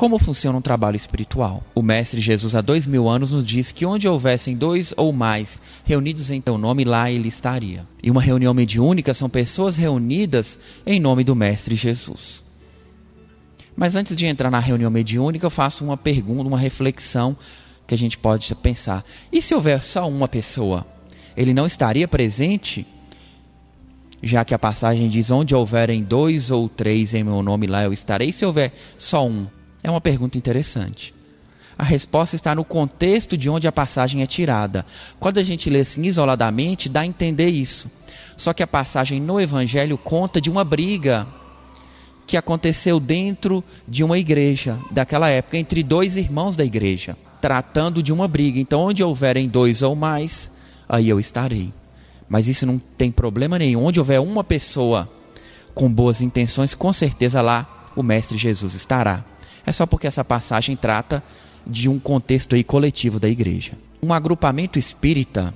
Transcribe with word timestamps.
Como 0.00 0.18
funciona 0.18 0.56
um 0.56 0.62
trabalho 0.62 0.96
espiritual? 0.96 1.62
O 1.74 1.82
Mestre 1.82 2.22
Jesus, 2.22 2.54
há 2.54 2.62
dois 2.62 2.86
mil 2.86 3.06
anos, 3.06 3.32
nos 3.32 3.44
diz 3.44 3.70
que 3.70 3.84
onde 3.84 4.08
houvessem 4.08 4.56
dois 4.56 4.94
ou 4.96 5.12
mais 5.12 5.60
reunidos 5.84 6.30
em 6.30 6.40
teu 6.40 6.56
nome, 6.56 6.84
lá 6.84 7.10
ele 7.10 7.28
estaria. 7.28 7.86
E 8.02 8.10
uma 8.10 8.22
reunião 8.22 8.54
mediúnica 8.54 9.12
são 9.12 9.28
pessoas 9.28 9.76
reunidas 9.76 10.58
em 10.86 10.98
nome 10.98 11.22
do 11.22 11.36
Mestre 11.36 11.76
Jesus. 11.76 12.42
Mas 13.76 13.94
antes 13.94 14.16
de 14.16 14.24
entrar 14.24 14.50
na 14.50 14.58
reunião 14.58 14.90
mediúnica, 14.90 15.44
eu 15.44 15.50
faço 15.50 15.84
uma 15.84 15.98
pergunta, 15.98 16.48
uma 16.48 16.58
reflexão 16.58 17.36
que 17.86 17.94
a 17.94 17.98
gente 17.98 18.16
pode 18.16 18.54
pensar. 18.54 19.04
E 19.30 19.42
se 19.42 19.54
houver 19.54 19.84
só 19.84 20.08
uma 20.08 20.26
pessoa? 20.26 20.86
Ele 21.36 21.52
não 21.52 21.66
estaria 21.66 22.08
presente? 22.08 22.86
Já 24.22 24.46
que 24.46 24.54
a 24.54 24.58
passagem 24.58 25.10
diz: 25.10 25.30
Onde 25.30 25.54
houverem 25.54 26.02
dois 26.02 26.50
ou 26.50 26.70
três 26.70 27.12
em 27.12 27.22
meu 27.22 27.42
nome, 27.42 27.66
lá 27.66 27.82
eu 27.84 27.92
estarei. 27.92 28.32
Se 28.32 28.46
houver 28.46 28.72
só 28.96 29.28
um? 29.28 29.46
É 29.82 29.90
uma 29.90 30.00
pergunta 30.00 30.36
interessante. 30.36 31.14
A 31.78 31.84
resposta 31.84 32.36
está 32.36 32.54
no 32.54 32.62
contexto 32.64 33.38
de 33.38 33.48
onde 33.48 33.66
a 33.66 33.72
passagem 33.72 34.22
é 34.22 34.26
tirada. 34.26 34.84
Quando 35.18 35.38
a 35.38 35.42
gente 35.42 35.70
lê 35.70 35.80
assim 35.80 36.02
isoladamente, 36.02 36.90
dá 36.90 37.00
a 37.00 37.06
entender 37.06 37.48
isso. 37.48 37.90
Só 38.36 38.52
que 38.52 38.62
a 38.62 38.66
passagem 38.66 39.20
no 39.20 39.40
Evangelho 39.40 39.96
conta 39.96 40.40
de 40.40 40.50
uma 40.50 40.62
briga 40.62 41.26
que 42.26 42.36
aconteceu 42.36 43.00
dentro 43.00 43.64
de 43.88 44.04
uma 44.04 44.18
igreja 44.18 44.78
daquela 44.90 45.30
época, 45.30 45.56
entre 45.56 45.82
dois 45.82 46.16
irmãos 46.16 46.54
da 46.54 46.64
igreja, 46.64 47.16
tratando 47.40 48.02
de 48.02 48.12
uma 48.12 48.28
briga. 48.28 48.60
Então, 48.60 48.82
onde 48.82 49.02
houverem 49.02 49.48
dois 49.48 49.80
ou 49.80 49.96
mais, 49.96 50.50
aí 50.86 51.08
eu 51.08 51.18
estarei. 51.18 51.72
Mas 52.28 52.46
isso 52.46 52.66
não 52.66 52.78
tem 52.78 53.10
problema 53.10 53.58
nenhum. 53.58 53.84
Onde 53.84 53.98
houver 53.98 54.20
uma 54.20 54.44
pessoa 54.44 55.10
com 55.74 55.90
boas 55.90 56.20
intenções, 56.20 56.74
com 56.74 56.92
certeza 56.92 57.40
lá 57.40 57.88
o 57.96 58.02
Mestre 58.02 58.36
Jesus 58.36 58.74
estará 58.74 59.24
é 59.66 59.72
só 59.72 59.86
porque 59.86 60.06
essa 60.06 60.24
passagem 60.24 60.76
trata 60.76 61.22
de 61.66 61.88
um 61.88 61.98
contexto 61.98 62.54
aí 62.54 62.64
coletivo 62.64 63.20
da 63.20 63.28
igreja. 63.28 63.72
Um 64.02 64.12
agrupamento 64.12 64.78
espírita, 64.78 65.54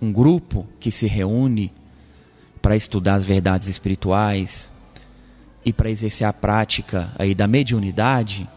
um 0.00 0.12
grupo 0.12 0.66
que 0.80 0.90
se 0.90 1.06
reúne 1.06 1.72
para 2.60 2.76
estudar 2.76 3.14
as 3.14 3.24
verdades 3.24 3.68
espirituais 3.68 4.70
e 5.64 5.72
para 5.72 5.90
exercer 5.90 6.26
a 6.26 6.32
prática 6.32 7.12
aí 7.18 7.34
da 7.34 7.46
mediunidade, 7.46 8.48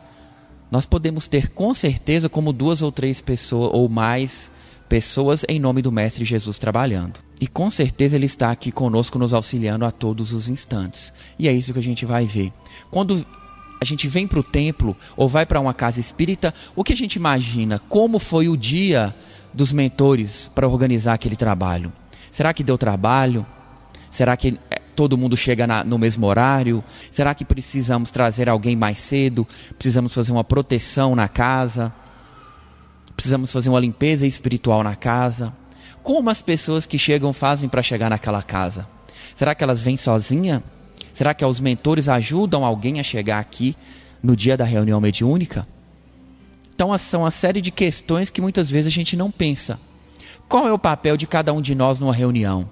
nós 0.71 0.85
podemos 0.85 1.27
ter 1.27 1.49
com 1.49 1.73
certeza 1.73 2.29
como 2.29 2.53
duas 2.53 2.81
ou 2.81 2.91
três 2.91 3.21
pessoas 3.21 3.71
ou 3.73 3.87
mais 3.89 4.51
pessoas 4.87 5.45
em 5.47 5.59
nome 5.59 5.81
do 5.81 5.91
Mestre 5.91 6.25
Jesus 6.25 6.57
trabalhando. 6.57 7.19
E 7.39 7.47
com 7.47 7.71
certeza 7.71 8.15
ele 8.15 8.25
está 8.25 8.51
aqui 8.51 8.71
conosco 8.71 9.17
nos 9.17 9.33
auxiliando 9.33 9.85
a 9.85 9.91
todos 9.91 10.33
os 10.33 10.49
instantes. 10.49 11.13
E 11.37 11.47
é 11.47 11.53
isso 11.53 11.71
que 11.71 11.79
a 11.79 11.83
gente 11.83 12.05
vai 12.05 12.25
ver. 12.25 12.51
Quando 12.91 13.25
a 13.81 13.85
gente 13.85 14.07
vem 14.07 14.27
para 14.27 14.39
o 14.39 14.43
templo 14.43 14.95
ou 15.15 15.29
vai 15.29 15.45
para 15.45 15.59
uma 15.59 15.73
casa 15.73 15.99
espírita, 15.99 16.53
o 16.75 16.83
que 16.83 16.93
a 16.93 16.97
gente 16.97 17.15
imagina? 17.15 17.79
Como 17.87 18.19
foi 18.19 18.49
o 18.49 18.57
dia 18.57 19.15
dos 19.53 19.71
mentores 19.71 20.51
para 20.53 20.67
organizar 20.67 21.13
aquele 21.13 21.35
trabalho? 21.35 21.91
Será 22.29 22.53
que 22.53 22.63
deu 22.63 22.77
trabalho? 22.77 23.45
Será 24.11 24.35
que 24.35 24.59
eh, 24.69 24.81
todo 24.95 25.17
mundo 25.17 25.37
chega 25.37 25.65
na, 25.65 25.83
no 25.83 25.97
mesmo 25.97 26.25
horário? 26.25 26.83
Será 27.09 27.33
que 27.33 27.45
precisamos 27.45 28.11
trazer 28.11 28.49
alguém 28.49 28.75
mais 28.75 28.99
cedo? 28.99 29.47
Precisamos 29.77 30.13
fazer 30.13 30.31
uma 30.31 30.43
proteção 30.43 31.15
na 31.15 31.27
casa? 31.27 31.93
Precisamos 33.15 33.51
fazer 33.51 33.69
uma 33.69 33.79
limpeza 33.79 34.27
espiritual 34.27 34.83
na 34.83 34.95
casa? 34.95 35.53
Como 36.03 36.29
as 36.29 36.41
pessoas 36.41 36.85
que 36.85 36.97
chegam 36.97 37.31
fazem 37.31 37.69
para 37.69 37.83
chegar 37.83 38.09
naquela 38.09 38.43
casa? 38.43 38.87
Será 39.35 39.55
que 39.55 39.63
elas 39.63 39.81
vêm 39.81 39.95
sozinhas? 39.95 40.61
Será 41.19 41.33
que 41.33 41.43
os 41.43 41.59
mentores 41.59 42.07
ajudam 42.07 42.63
alguém 42.63 42.97
a 42.97 43.03
chegar 43.03 43.39
aqui 43.39 43.75
no 44.23 44.37
dia 44.37 44.55
da 44.55 44.63
reunião 44.63 45.01
mediúnica? 45.01 45.67
Então, 46.73 46.97
são 46.97 47.23
uma 47.23 47.29
série 47.29 47.59
de 47.59 47.71
questões 47.71 48.29
que 48.29 48.39
muitas 48.39 48.71
vezes 48.71 48.87
a 48.87 48.89
gente 48.89 49.17
não 49.17 49.29
pensa. 49.29 49.77
Qual 50.47 50.65
é 50.65 50.71
o 50.71 50.79
papel 50.79 51.17
de 51.17 51.27
cada 51.27 51.51
um 51.51 51.61
de 51.61 51.75
nós 51.75 51.99
numa 51.99 52.13
reunião? 52.13 52.69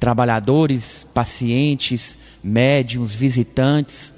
Trabalhadores, 0.00 1.06
pacientes, 1.14 2.18
médiums, 2.42 3.14
visitantes, 3.14 4.12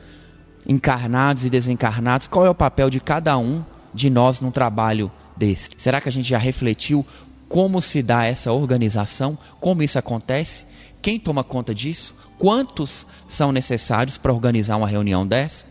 encarnados 0.66 1.44
e 1.44 1.50
desencarnados, 1.50 2.26
qual 2.26 2.46
é 2.46 2.48
o 2.48 2.54
papel 2.54 2.88
de 2.88 3.00
cada 3.00 3.36
um 3.36 3.62
de 3.92 4.08
nós 4.08 4.40
num 4.40 4.50
trabalho 4.50 5.12
desse? 5.36 5.68
Será 5.76 6.00
que 6.00 6.08
a 6.08 6.12
gente 6.12 6.30
já 6.30 6.38
refletiu 6.38 7.04
como 7.50 7.82
se 7.82 8.02
dá 8.02 8.24
essa 8.24 8.50
organização? 8.50 9.36
Como 9.60 9.82
isso 9.82 9.98
acontece? 9.98 10.64
Quem 11.00 11.18
toma 11.18 11.44
conta 11.44 11.74
disso? 11.74 12.16
Quantos 12.38 13.06
são 13.28 13.52
necessários 13.52 14.18
para 14.18 14.32
organizar 14.32 14.76
uma 14.76 14.88
reunião 14.88 15.26
dessa? 15.26 15.64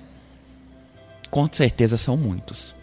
Com 1.29 1.49
certeza 1.51 1.97
são 1.97 2.15
muitos. 2.15 2.73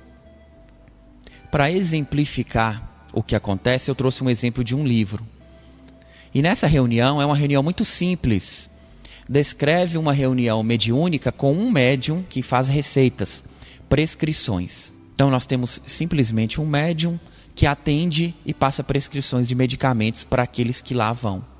Para 1.51 1.71
exemplificar 1.71 3.07
o 3.13 3.23
que 3.23 3.37
acontece, 3.37 3.91
eu 3.91 3.95
trouxe 3.95 4.23
um 4.23 4.31
exemplo 4.31 4.63
de 4.63 4.75
um 4.75 4.87
livro. 4.87 5.27
E 6.35 6.41
nessa 6.41 6.67
reunião 6.67 7.21
é 7.21 7.27
uma 7.27 7.37
reunião 7.37 7.63
muito 7.63 7.85
simples. 7.85 8.69
Descreve 9.29 9.99
uma 9.99 10.13
reunião 10.13 10.63
mediúnica 10.63 11.31
com 11.31 11.53
um 11.53 11.71
médium 11.71 12.23
que 12.23 12.43
faz 12.43 12.69
receitas, 12.69 13.45
prescrições. 13.89 14.93
Então 15.15 15.31
nós 15.31 15.47
temos 15.47 15.81
simplesmente 15.87 16.61
um 16.61 16.67
médium 16.67 17.19
que 17.55 17.67
atende 17.67 18.35
e 18.47 18.55
passa 18.55 18.83
prescrições 18.83 19.47
de 19.47 19.55
medicamentos 19.55 20.25
para 20.25 20.43
aqueles 20.43 20.81
que 20.81 20.95
lá 20.95 21.13
vão 21.13 21.52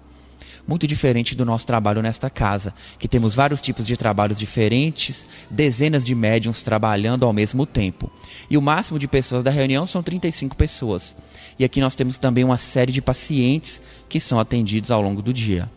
muito 0.67 0.87
diferente 0.87 1.35
do 1.35 1.45
nosso 1.45 1.67
trabalho 1.67 2.03
nesta 2.03 2.31
casa, 2.31 2.75
que 2.99 3.09
temos 3.09 3.35
vários 3.35 3.61
tipos 3.61 3.87
de 3.87 3.97
trabalhos 3.97 4.39
diferentes, 4.39 5.27
dezenas 5.51 6.05
de 6.05 6.15
médiums 6.15 6.63
trabalhando 6.63 7.27
ao 7.27 7.33
mesmo 7.33 7.67
tempo. 7.67 8.11
E 8.49 8.57
o 8.57 8.63
máximo 8.63 8.99
de 8.99 9.09
pessoas 9.09 9.43
da 9.43 9.51
reunião 9.51 9.87
são 9.87 10.03
35 10.03 10.57
pessoas. 10.57 11.17
E 11.59 11.65
aqui 11.65 11.81
nós 11.81 11.95
temos 11.95 12.17
também 12.17 12.45
uma 12.45 12.59
série 12.59 12.93
de 12.93 13.03
pacientes 13.03 13.81
que 14.09 14.21
são 14.21 14.39
atendidos 14.39 14.91
ao 14.91 15.03
longo 15.03 15.23
do 15.23 15.33
dia. 15.33 15.71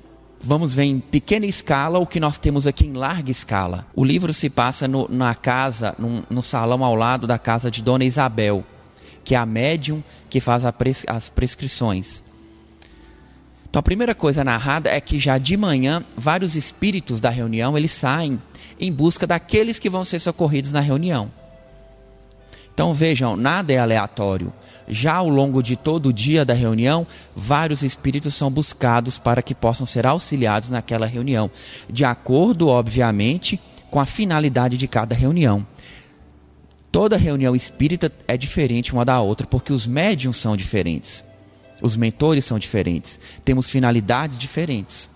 Vamos 0.47 0.75
ver 0.75 0.84
em 0.84 1.00
pequena 1.00 1.47
escala 1.47 1.97
o 1.97 2.06
que 2.06 2.19
nós 2.19 2.38
temos 2.38 2.67
aqui 2.67 2.85
em 2.85 2.94
larga 2.94 3.31
escala. 3.31 3.88
O 3.96 4.03
livro 4.06 4.31
se 4.31 4.50
passa 4.50 4.88
no, 4.88 5.07
na 5.09 5.34
casa, 5.34 5.96
no, 5.97 6.23
no 6.29 6.44
salão 6.44 6.84
ao 6.84 6.94
lado 6.94 7.25
da 7.25 7.40
casa 7.40 7.72
de 7.72 7.81
Dona 7.81 8.06
Isabel, 8.06 8.63
que 9.23 9.34
é 9.34 9.38
a 9.40 9.46
médium 9.46 10.03
que 10.29 10.40
faz 10.40 10.63
pres, 10.78 11.03
as 11.07 11.31
prescrições. 11.31 12.23
Então 13.75 13.81
a 13.81 13.84
primeira 13.84 14.16
coisa 14.16 14.41
narrada 14.41 14.90
é 14.90 15.02
que 15.02 15.19
já 15.19 15.38
de 15.38 15.58
manhã 15.58 16.02
vários 16.16 16.56
espíritos 16.56 17.19
da 17.19 17.30
reunião 17.30 17.78
eles 17.78 17.91
saem 17.91 18.41
em 18.80 18.90
busca 18.90 19.28
daqueles 19.28 19.78
que 19.80 19.90
vão 19.90 20.06
ser 20.06 20.19
socorridos 20.19 20.72
na 20.72 20.80
reunião. 20.80 21.30
Então 22.74 22.94
vejam, 22.94 23.35
nada 23.35 23.74
é 23.74 23.78
aleatório. 23.78 24.53
Já 24.88 25.16
ao 25.16 25.28
longo 25.28 25.62
de 25.62 25.75
todo 25.75 26.06
o 26.08 26.14
dia 26.14 26.46
da 26.46 26.53
reunião, 26.53 27.06
vários 27.35 27.84
espíritos 27.84 28.34
são 28.34 28.50
buscados 28.50 29.18
para 29.18 29.41
que 29.41 29.53
possam 29.53 29.85
ser 29.85 30.06
auxiliados 30.06 30.69
naquela 30.69 31.06
reunião, 31.06 31.52
de 31.90 32.06
acordo, 32.06 32.69
obviamente, 32.69 33.59
com 33.91 34.00
a 34.00 34.06
finalidade 34.06 34.78
de 34.78 34.88
cada 34.88 35.14
reunião. 35.14 35.68
Toda 36.94 37.18
reunião 37.18 37.53
espírita 37.53 38.09
é 38.25 38.38
diferente 38.38 38.94
uma 38.94 39.03
da 39.03 39.19
outra, 39.19 39.46
porque 39.46 39.74
os 39.74 39.85
médiums 39.85 40.38
são 40.38 40.56
diferentes. 40.56 41.25
Os 41.81 41.96
mentores 41.96 42.46
são 42.46 42.58
diferentes. 42.58 43.19
Temos 43.44 43.69
finalidades 43.69 44.38
diferentes. 44.38 45.09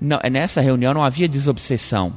Não, 0.00 0.18
nessa 0.30 0.60
reunião 0.60 0.92
não 0.92 1.02
havia 1.02 1.28
desobsessão. 1.28 2.14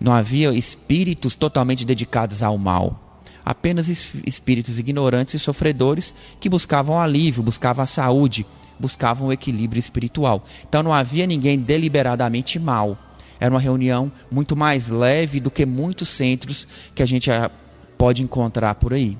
Não 0.00 0.12
havia 0.12 0.52
espíritos 0.54 1.34
totalmente 1.34 1.84
dedicados 1.84 2.42
ao 2.42 2.56
mal. 2.58 3.20
Apenas 3.44 3.88
espíritos 3.88 4.78
ignorantes 4.78 5.34
e 5.34 5.38
sofredores 5.38 6.14
que 6.40 6.48
buscavam 6.48 6.98
alívio, 6.98 7.42
buscavam 7.42 7.84
a 7.84 7.86
saúde, 7.86 8.44
buscavam 8.78 9.28
o 9.28 9.32
equilíbrio 9.32 9.78
espiritual. 9.78 10.44
Então 10.68 10.82
não 10.82 10.92
havia 10.92 11.26
ninguém 11.26 11.58
deliberadamente 11.58 12.58
mal. 12.58 12.98
Era 13.38 13.54
uma 13.54 13.60
reunião 13.60 14.10
muito 14.30 14.56
mais 14.56 14.88
leve 14.88 15.40
do 15.40 15.50
que 15.50 15.64
muitos 15.64 16.08
centros 16.08 16.66
que 16.94 17.02
a 17.02 17.06
gente 17.06 17.30
ah, 17.30 17.50
pode 17.96 18.22
encontrar 18.22 18.74
por 18.76 18.92
aí, 18.92 19.16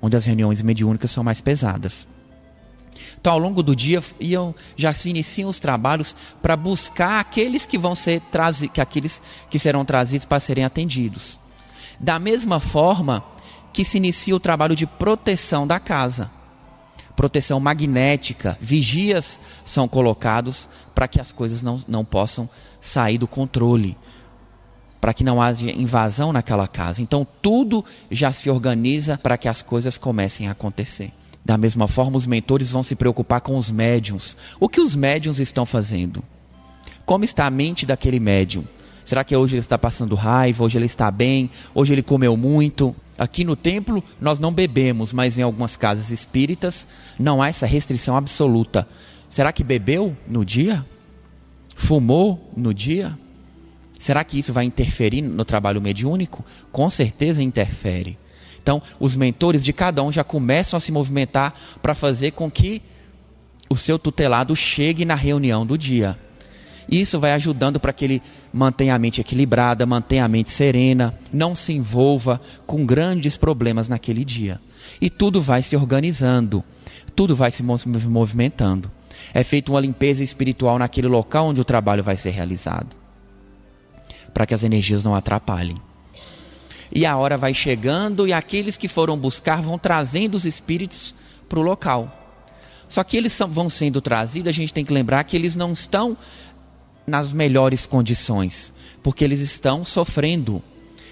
onde 0.00 0.16
as 0.16 0.24
reuniões 0.24 0.62
mediúnicas 0.62 1.10
são 1.10 1.24
mais 1.24 1.40
pesadas. 1.40 2.06
Então, 3.20 3.32
ao 3.32 3.38
longo 3.38 3.62
do 3.62 3.74
dia, 3.74 4.02
iam, 4.20 4.54
já 4.76 4.94
se 4.94 5.08
iniciam 5.08 5.48
os 5.48 5.58
trabalhos 5.58 6.14
para 6.42 6.56
buscar 6.56 7.20
aqueles 7.20 7.66
que 7.66 7.78
vão 7.78 7.94
ser 7.94 8.20
trazidos, 8.32 8.78
aqueles 8.78 9.22
que 9.50 9.58
serão 9.58 9.84
trazidos 9.84 10.26
para 10.26 10.40
serem 10.40 10.64
atendidos. 10.64 11.38
Da 11.98 12.18
mesma 12.18 12.60
forma 12.60 13.24
que 13.72 13.84
se 13.84 13.98
inicia 13.98 14.36
o 14.36 14.40
trabalho 14.40 14.76
de 14.76 14.86
proteção 14.86 15.66
da 15.66 15.80
casa. 15.80 16.30
Proteção 17.16 17.60
magnética, 17.60 18.58
vigias 18.60 19.40
são 19.64 19.86
colocados 19.86 20.68
para 20.94 21.08
que 21.08 21.20
as 21.20 21.32
coisas 21.32 21.62
não, 21.62 21.82
não 21.86 22.04
possam 22.04 22.48
sair 22.80 23.18
do 23.18 23.26
controle, 23.26 23.96
para 25.00 25.12
que 25.12 25.24
não 25.24 25.40
haja 25.40 25.70
invasão 25.70 26.32
naquela 26.32 26.66
casa. 26.66 27.02
Então, 27.02 27.26
tudo 27.42 27.84
já 28.10 28.32
se 28.32 28.48
organiza 28.48 29.18
para 29.18 29.36
que 29.36 29.48
as 29.48 29.62
coisas 29.62 29.98
comecem 29.98 30.48
a 30.48 30.52
acontecer. 30.52 31.12
Da 31.44 31.58
mesma 31.58 31.86
forma, 31.86 32.16
os 32.16 32.26
mentores 32.26 32.70
vão 32.70 32.82
se 32.82 32.94
preocupar 32.94 33.40
com 33.40 33.58
os 33.58 33.70
médiums. 33.70 34.36
O 34.58 34.68
que 34.68 34.80
os 34.80 34.94
médiums 34.94 35.38
estão 35.38 35.66
fazendo? 35.66 36.24
Como 37.04 37.24
está 37.24 37.46
a 37.46 37.50
mente 37.50 37.84
daquele 37.84 38.18
médium? 38.18 38.64
Será 39.04 39.22
que 39.22 39.36
hoje 39.36 39.54
ele 39.54 39.60
está 39.60 39.76
passando 39.76 40.14
raiva? 40.14 40.64
Hoje 40.64 40.78
ele 40.78 40.86
está 40.86 41.10
bem? 41.10 41.50
Hoje 41.74 41.92
ele 41.92 42.02
comeu 42.02 42.36
muito? 42.36 42.96
Aqui 43.18 43.44
no 43.44 43.54
templo 43.54 44.02
nós 44.18 44.38
não 44.38 44.52
bebemos, 44.52 45.12
mas 45.12 45.36
em 45.38 45.42
algumas 45.42 45.76
casas 45.76 46.10
espíritas 46.10 46.86
não 47.18 47.42
há 47.42 47.48
essa 47.48 47.66
restrição 47.66 48.16
absoluta. 48.16 48.88
Será 49.28 49.52
que 49.52 49.62
bebeu 49.62 50.16
no 50.26 50.44
dia? 50.44 50.84
Fumou 51.76 52.50
no 52.56 52.72
dia? 52.72 53.18
Será 53.98 54.24
que 54.24 54.38
isso 54.38 54.52
vai 54.52 54.64
interferir 54.64 55.20
no 55.20 55.44
trabalho 55.44 55.82
mediúnico? 55.82 56.44
Com 56.72 56.88
certeza 56.88 57.42
interfere. 57.42 58.18
Então, 58.64 58.80
os 58.98 59.14
mentores 59.14 59.62
de 59.62 59.74
cada 59.74 60.02
um 60.02 60.10
já 60.10 60.24
começam 60.24 60.78
a 60.78 60.80
se 60.80 60.90
movimentar 60.90 61.52
para 61.82 61.94
fazer 61.94 62.30
com 62.30 62.50
que 62.50 62.80
o 63.68 63.76
seu 63.76 63.98
tutelado 63.98 64.56
chegue 64.56 65.04
na 65.04 65.14
reunião 65.14 65.66
do 65.66 65.76
dia. 65.76 66.18
Isso 66.90 67.20
vai 67.20 67.32
ajudando 67.32 67.78
para 67.78 67.92
que 67.92 68.06
ele 68.06 68.22
mantenha 68.50 68.94
a 68.94 68.98
mente 68.98 69.20
equilibrada, 69.20 69.84
mantenha 69.84 70.24
a 70.24 70.28
mente 70.28 70.50
serena, 70.50 71.14
não 71.30 71.54
se 71.54 71.74
envolva 71.74 72.40
com 72.66 72.86
grandes 72.86 73.36
problemas 73.36 73.86
naquele 73.86 74.24
dia. 74.24 74.58
E 74.98 75.10
tudo 75.10 75.42
vai 75.42 75.60
se 75.60 75.76
organizando, 75.76 76.64
tudo 77.14 77.36
vai 77.36 77.50
se 77.50 77.62
movimentando. 77.62 78.90
É 79.34 79.44
feita 79.44 79.72
uma 79.72 79.80
limpeza 79.80 80.24
espiritual 80.24 80.78
naquele 80.78 81.08
local 81.08 81.48
onde 81.48 81.60
o 81.60 81.64
trabalho 81.64 82.02
vai 82.02 82.16
ser 82.16 82.30
realizado, 82.30 82.96
para 84.32 84.46
que 84.46 84.54
as 84.54 84.64
energias 84.64 85.04
não 85.04 85.14
atrapalhem. 85.14 85.76
E 86.94 87.04
a 87.04 87.16
hora 87.16 87.36
vai 87.36 87.52
chegando 87.52 88.26
e 88.26 88.32
aqueles 88.32 88.76
que 88.76 88.86
foram 88.86 89.18
buscar 89.18 89.60
vão 89.60 89.76
trazendo 89.76 90.36
os 90.36 90.44
espíritos 90.44 91.12
para 91.48 91.58
o 91.58 91.62
local. 91.62 92.20
Só 92.88 93.02
que 93.02 93.16
eles 93.16 93.32
são, 93.32 93.48
vão 93.48 93.68
sendo 93.68 94.00
trazidos, 94.00 94.48
a 94.48 94.52
gente 94.52 94.72
tem 94.72 94.84
que 94.84 94.92
lembrar 94.92 95.24
que 95.24 95.34
eles 95.34 95.56
não 95.56 95.72
estão 95.72 96.16
nas 97.04 97.32
melhores 97.32 97.84
condições, 97.84 98.72
porque 99.02 99.24
eles 99.24 99.40
estão 99.40 99.84
sofrendo. 99.84 100.62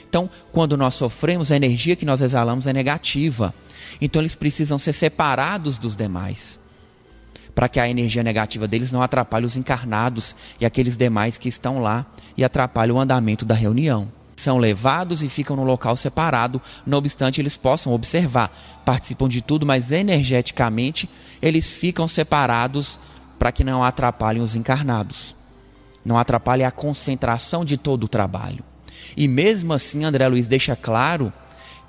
Então, 0.09 0.31
quando 0.53 0.77
nós 0.77 0.95
sofremos, 0.95 1.51
a 1.51 1.57
energia 1.57 1.97
que 1.97 2.05
nós 2.05 2.21
exalamos 2.21 2.67
é 2.67 2.73
negativa. 2.73 3.53
Então, 4.01 4.23
eles 4.23 4.35
precisam 4.35 4.79
ser 4.79 4.93
separados 4.93 5.79
dos 5.79 5.97
demais, 5.97 6.61
para 7.55 7.69
que 7.69 7.81
a 7.81 7.89
energia 7.89 8.23
negativa 8.23 8.69
deles 8.69 8.93
não 8.93 9.03
atrapalhe 9.03 9.47
os 9.47 9.57
encarnados 9.57 10.37
e 10.61 10.65
aqueles 10.65 10.97
demais 10.97 11.39
que 11.39 11.49
estão 11.49 11.81
lá 11.81 12.07
e 12.37 12.45
atrapalhe 12.45 12.93
o 12.93 13.01
andamento 13.01 13.45
da 13.45 13.55
reunião. 13.55 14.22
São 14.37 14.59
levados 14.59 15.23
e 15.23 15.29
ficam 15.29 15.55
no 15.55 15.63
local 15.63 15.97
separado, 15.97 16.61
não 16.87 16.99
obstante 16.99 17.41
eles 17.41 17.57
possam 17.57 17.93
observar, 17.93 18.51
participam 18.85 19.29
de 19.29 19.41
tudo, 19.41 19.65
mas 19.65 19.93
energeticamente 19.93 21.09
eles 21.41 21.71
ficam 21.71 22.09
separados 22.09 22.99
para 23.39 23.53
que 23.53 23.63
não 23.63 23.85
atrapalhem 23.85 24.43
os 24.43 24.55
encarnados 24.55 25.35
não 26.05 26.19
atrapalhe 26.19 26.65
a 26.65 26.71
concentração 26.71 27.65
de 27.65 27.77
todo 27.77 28.05
o 28.05 28.09
trabalho. 28.09 28.65
E 29.17 29.27
mesmo 29.29 29.73
assim, 29.73 30.05
André 30.05 30.27
Luiz 30.29 30.49
deixa 30.49 30.77
claro 30.77 31.33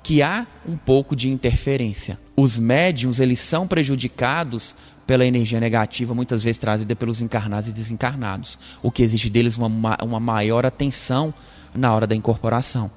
que 0.02 0.22
há 0.22 0.46
um 0.66 0.76
pouco 0.76 1.16
de 1.16 1.28
interferência. 1.30 2.18
Os 2.36 2.58
médiums, 2.58 3.20
eles 3.20 3.40
são 3.40 3.66
prejudicados 3.66 4.76
pela 5.06 5.24
energia 5.24 5.60
negativa, 5.60 6.14
muitas 6.14 6.42
vezes 6.42 6.58
trazida 6.58 6.96
pelos 6.96 7.20
encarnados 7.20 7.68
e 7.68 7.72
desencarnados, 7.72 8.58
o 8.82 8.90
que 8.90 9.02
exige 9.02 9.28
deles 9.28 9.58
uma, 9.58 9.96
uma 10.02 10.20
maior 10.20 10.64
atenção 10.64 11.32
na 11.74 11.92
hora 11.92 12.06
da 12.06 12.14
incorporação. 12.14 12.90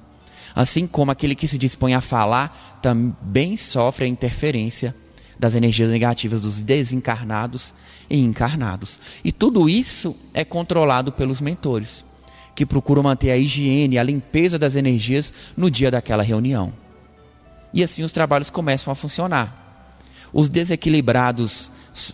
Assim 0.54 0.86
como 0.86 1.10
aquele 1.10 1.34
que 1.34 1.48
se 1.48 1.58
dispõe 1.58 1.94
a 1.94 2.00
falar 2.00 2.78
também 2.82 3.56
sofre 3.56 4.04
a 4.04 4.08
interferência 4.08 4.94
das 5.38 5.54
energias 5.54 5.90
negativas 5.90 6.40
dos 6.40 6.58
desencarnados 6.58 7.72
e 8.10 8.18
encarnados. 8.18 8.98
E 9.22 9.30
tudo 9.30 9.68
isso 9.68 10.16
é 10.34 10.44
controlado 10.44 11.12
pelos 11.12 11.40
mentores, 11.40 12.04
que 12.54 12.66
procuram 12.66 13.04
manter 13.04 13.30
a 13.30 13.36
higiene, 13.36 13.98
a 13.98 14.02
limpeza 14.02 14.58
das 14.58 14.74
energias 14.74 15.32
no 15.56 15.70
dia 15.70 15.90
daquela 15.90 16.22
reunião. 16.22 16.72
E 17.72 17.82
assim 17.82 18.02
os 18.02 18.12
trabalhos 18.12 18.50
começam 18.50 18.90
a 18.92 18.96
funcionar. 18.96 19.96
Os 20.32 20.48
desequilibrados 20.48 21.70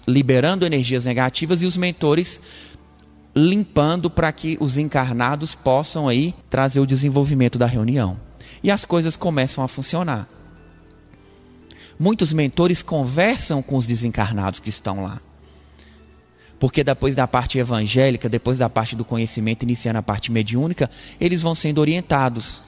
liberando 0.06 0.67
energias 0.67 1.05
negativas 1.05 1.62
e 1.62 1.67
os 1.67 1.76
mentores 1.76 2.40
limpando 3.34 4.08
para 4.08 4.31
que 4.31 4.56
os 4.60 4.78
encarnados 4.78 5.54
possam 5.54 6.08
aí 6.08 6.34
trazer 6.48 6.81
o 6.81 6.86
desenvolvimento 6.86 7.58
da 7.58 7.66
reunião. 7.66 8.19
E 8.62 8.70
as 8.70 8.84
coisas 8.84 9.16
começam 9.16 9.64
a 9.64 9.69
funcionar. 9.69 10.28
Muitos 11.98 12.32
mentores 12.32 12.82
conversam 12.82 13.62
com 13.62 13.76
os 13.76 13.86
desencarnados 13.86 14.60
que 14.60 14.69
estão 14.69 15.02
lá. 15.02 15.20
Porque 16.58 16.82
depois 16.82 17.14
da 17.14 17.26
parte 17.26 17.58
evangélica, 17.58 18.28
depois 18.28 18.58
da 18.58 18.70
parte 18.70 18.96
do 18.96 19.04
conhecimento, 19.04 19.64
iniciando 19.64 19.98
a 19.98 20.02
parte 20.02 20.32
mediúnica, 20.32 20.90
eles 21.20 21.42
vão 21.42 21.54
sendo 21.54 21.78
orientados. 21.78 22.62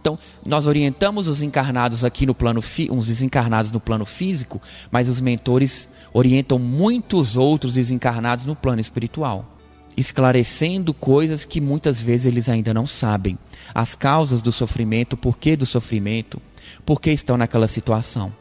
Então, 0.00 0.18
nós 0.44 0.66
orientamos 0.66 1.26
os 1.26 1.42
encarnados 1.42 2.04
aqui 2.04 2.26
no 2.26 2.34
plano 2.34 2.62
uns 2.90 3.06
desencarnados 3.06 3.70
no 3.70 3.80
plano 3.80 4.06
físico, 4.06 4.60
mas 4.90 5.08
os 5.08 5.20
mentores 5.20 5.88
orientam 6.12 6.58
muitos 6.58 7.36
outros 7.36 7.74
desencarnados 7.74 8.46
no 8.46 8.54
plano 8.54 8.80
espiritual, 8.80 9.55
esclarecendo 9.96 10.92
coisas 10.92 11.44
que 11.44 11.60
muitas 11.60 12.00
vezes 12.00 12.26
eles 12.26 12.48
ainda 12.48 12.74
não 12.74 12.86
sabem. 12.86 13.38
As 13.74 13.94
causas 13.94 14.42
do 14.42 14.52
sofrimento, 14.52 15.14
o 15.14 15.16
porquê 15.16 15.56
do 15.56 15.64
sofrimento, 15.64 16.40
por 16.84 17.00
que 17.00 17.10
estão 17.10 17.36
naquela 17.36 17.66
situação. 17.66 18.32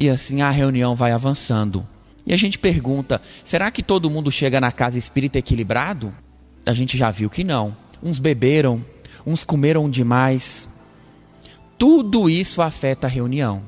E 0.00 0.08
assim 0.08 0.42
a 0.42 0.50
reunião 0.50 0.94
vai 0.94 1.12
avançando. 1.12 1.86
E 2.26 2.32
a 2.32 2.36
gente 2.36 2.58
pergunta: 2.58 3.20
será 3.42 3.70
que 3.70 3.82
todo 3.82 4.10
mundo 4.10 4.30
chega 4.30 4.60
na 4.60 4.70
casa 4.70 4.98
espírita 4.98 5.38
equilibrado? 5.38 6.14
A 6.66 6.74
gente 6.74 6.96
já 6.98 7.10
viu 7.10 7.30
que 7.30 7.42
não. 7.42 7.76
Uns 8.02 8.18
beberam, 8.18 8.84
uns 9.26 9.44
comeram 9.44 9.88
demais. 9.88 10.68
Tudo 11.78 12.28
isso 12.28 12.60
afeta 12.60 13.06
a 13.06 13.10
reunião. 13.10 13.62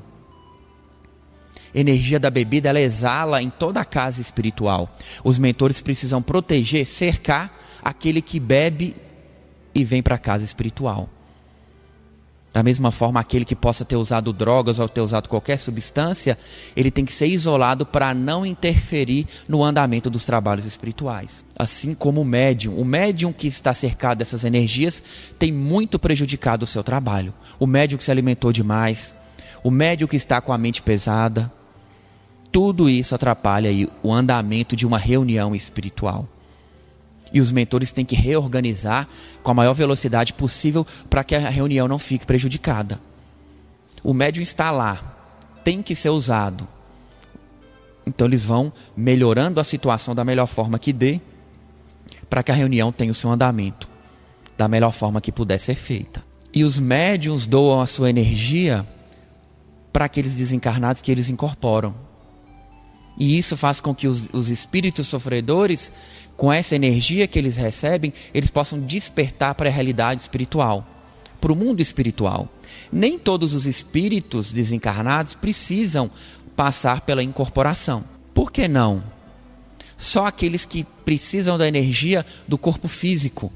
Energia 1.73 2.19
da 2.19 2.29
bebida 2.29 2.69
ela 2.69 2.79
exala 2.79 3.41
em 3.41 3.49
toda 3.49 3.79
a 3.79 3.85
casa 3.85 4.21
espiritual. 4.21 4.97
Os 5.23 5.37
mentores 5.37 5.79
precisam 5.79 6.21
proteger, 6.21 6.85
cercar 6.85 7.57
aquele 7.83 8.21
que 8.21 8.39
bebe 8.39 8.95
e 9.73 9.83
vem 9.83 10.01
para 10.01 10.15
a 10.15 10.19
casa 10.19 10.43
espiritual. 10.43 11.09
Da 12.53 12.61
mesma 12.61 12.91
forma, 12.91 13.17
aquele 13.17 13.45
que 13.45 13.55
possa 13.55 13.85
ter 13.85 13.95
usado 13.95 14.33
drogas 14.33 14.77
ou 14.77 14.89
ter 14.89 14.99
usado 14.99 15.29
qualquer 15.29 15.57
substância, 15.57 16.37
ele 16.75 16.91
tem 16.91 17.05
que 17.05 17.13
ser 17.13 17.27
isolado 17.27 17.85
para 17.85 18.13
não 18.13 18.45
interferir 18.45 19.25
no 19.47 19.63
andamento 19.63 20.09
dos 20.09 20.25
trabalhos 20.25 20.65
espirituais. 20.65 21.45
Assim 21.57 21.93
como 21.93 22.19
o 22.19 22.25
médium. 22.25 22.75
O 22.75 22.83
médium 22.83 23.31
que 23.31 23.47
está 23.47 23.73
cercado 23.73 24.17
dessas 24.17 24.43
energias 24.43 25.01
tem 25.39 25.49
muito 25.49 25.97
prejudicado 25.97 26.63
o 26.63 26.67
seu 26.67 26.83
trabalho. 26.83 27.33
O 27.57 27.65
médium 27.65 27.97
que 27.97 28.03
se 28.03 28.11
alimentou 28.11 28.51
demais, 28.51 29.13
o 29.63 29.71
médium 29.71 30.07
que 30.07 30.17
está 30.17 30.41
com 30.41 30.51
a 30.51 30.57
mente 30.57 30.81
pesada. 30.81 31.49
Tudo 32.51 32.89
isso 32.89 33.15
atrapalha 33.15 33.69
o 34.03 34.11
andamento 34.13 34.75
de 34.75 34.85
uma 34.85 34.97
reunião 34.97 35.55
espiritual 35.55 36.27
e 37.33 37.39
os 37.39 37.51
mentores 37.51 37.91
têm 37.91 38.03
que 38.03 38.15
reorganizar 38.15 39.07
com 39.41 39.51
a 39.51 39.53
maior 39.53 39.73
velocidade 39.73 40.33
possível 40.33 40.85
para 41.09 41.23
que 41.23 41.33
a 41.33 41.49
reunião 41.49 41.87
não 41.87 41.97
fique 41.97 42.25
prejudicada. 42.25 42.99
O 44.03 44.13
médium 44.13 44.43
está 44.43 44.69
lá, 44.71 45.17
tem 45.63 45.81
que 45.81 45.95
ser 45.95 46.09
usado. 46.09 46.67
Então 48.05 48.27
eles 48.27 48.43
vão 48.43 48.73
melhorando 48.97 49.59
a 49.59 49.63
situação 49.63 50.13
da 50.13 50.25
melhor 50.25 50.47
forma 50.47 50.79
que 50.79 50.91
dê, 50.91 51.21
para 52.29 52.43
que 52.43 52.51
a 52.51 52.55
reunião 52.55 52.91
tenha 52.91 53.11
o 53.11 53.15
seu 53.15 53.31
andamento 53.31 53.89
da 54.57 54.67
melhor 54.67 54.91
forma 54.91 55.21
que 55.21 55.31
puder 55.31 55.57
ser 55.57 55.75
feita. 55.75 56.23
E 56.53 56.63
os 56.63 56.77
médiums 56.77 57.47
doam 57.47 57.81
a 57.81 57.87
sua 57.87 58.09
energia 58.09 58.85
para 59.91 60.05
aqueles 60.05 60.35
desencarnados 60.35 61.01
que 61.01 61.11
eles 61.11 61.29
incorporam. 61.29 61.95
E 63.21 63.37
isso 63.37 63.55
faz 63.55 63.79
com 63.79 63.93
que 63.93 64.07
os, 64.07 64.29
os 64.33 64.49
espíritos 64.49 65.07
sofredores 65.07 65.93
com 66.35 66.51
essa 66.51 66.75
energia 66.75 67.27
que 67.27 67.37
eles 67.37 67.55
recebem, 67.55 68.11
eles 68.33 68.49
possam 68.49 68.79
despertar 68.79 69.53
para 69.53 69.69
a 69.69 69.71
realidade 69.71 70.21
espiritual, 70.21 70.83
para 71.39 71.53
o 71.53 71.55
mundo 71.55 71.81
espiritual. 71.81 72.49
Nem 72.91 73.19
todos 73.19 73.53
os 73.53 73.67
espíritos 73.67 74.51
desencarnados 74.51 75.35
precisam 75.35 76.09
passar 76.55 77.01
pela 77.01 77.21
incorporação. 77.21 78.03
Por 78.33 78.51
que 78.51 78.67
não? 78.67 79.03
Só 79.99 80.25
aqueles 80.25 80.65
que 80.65 80.83
precisam 81.05 81.59
da 81.59 81.67
energia 81.67 82.25
do 82.47 82.57
corpo 82.57 82.87
físico. 82.87 83.53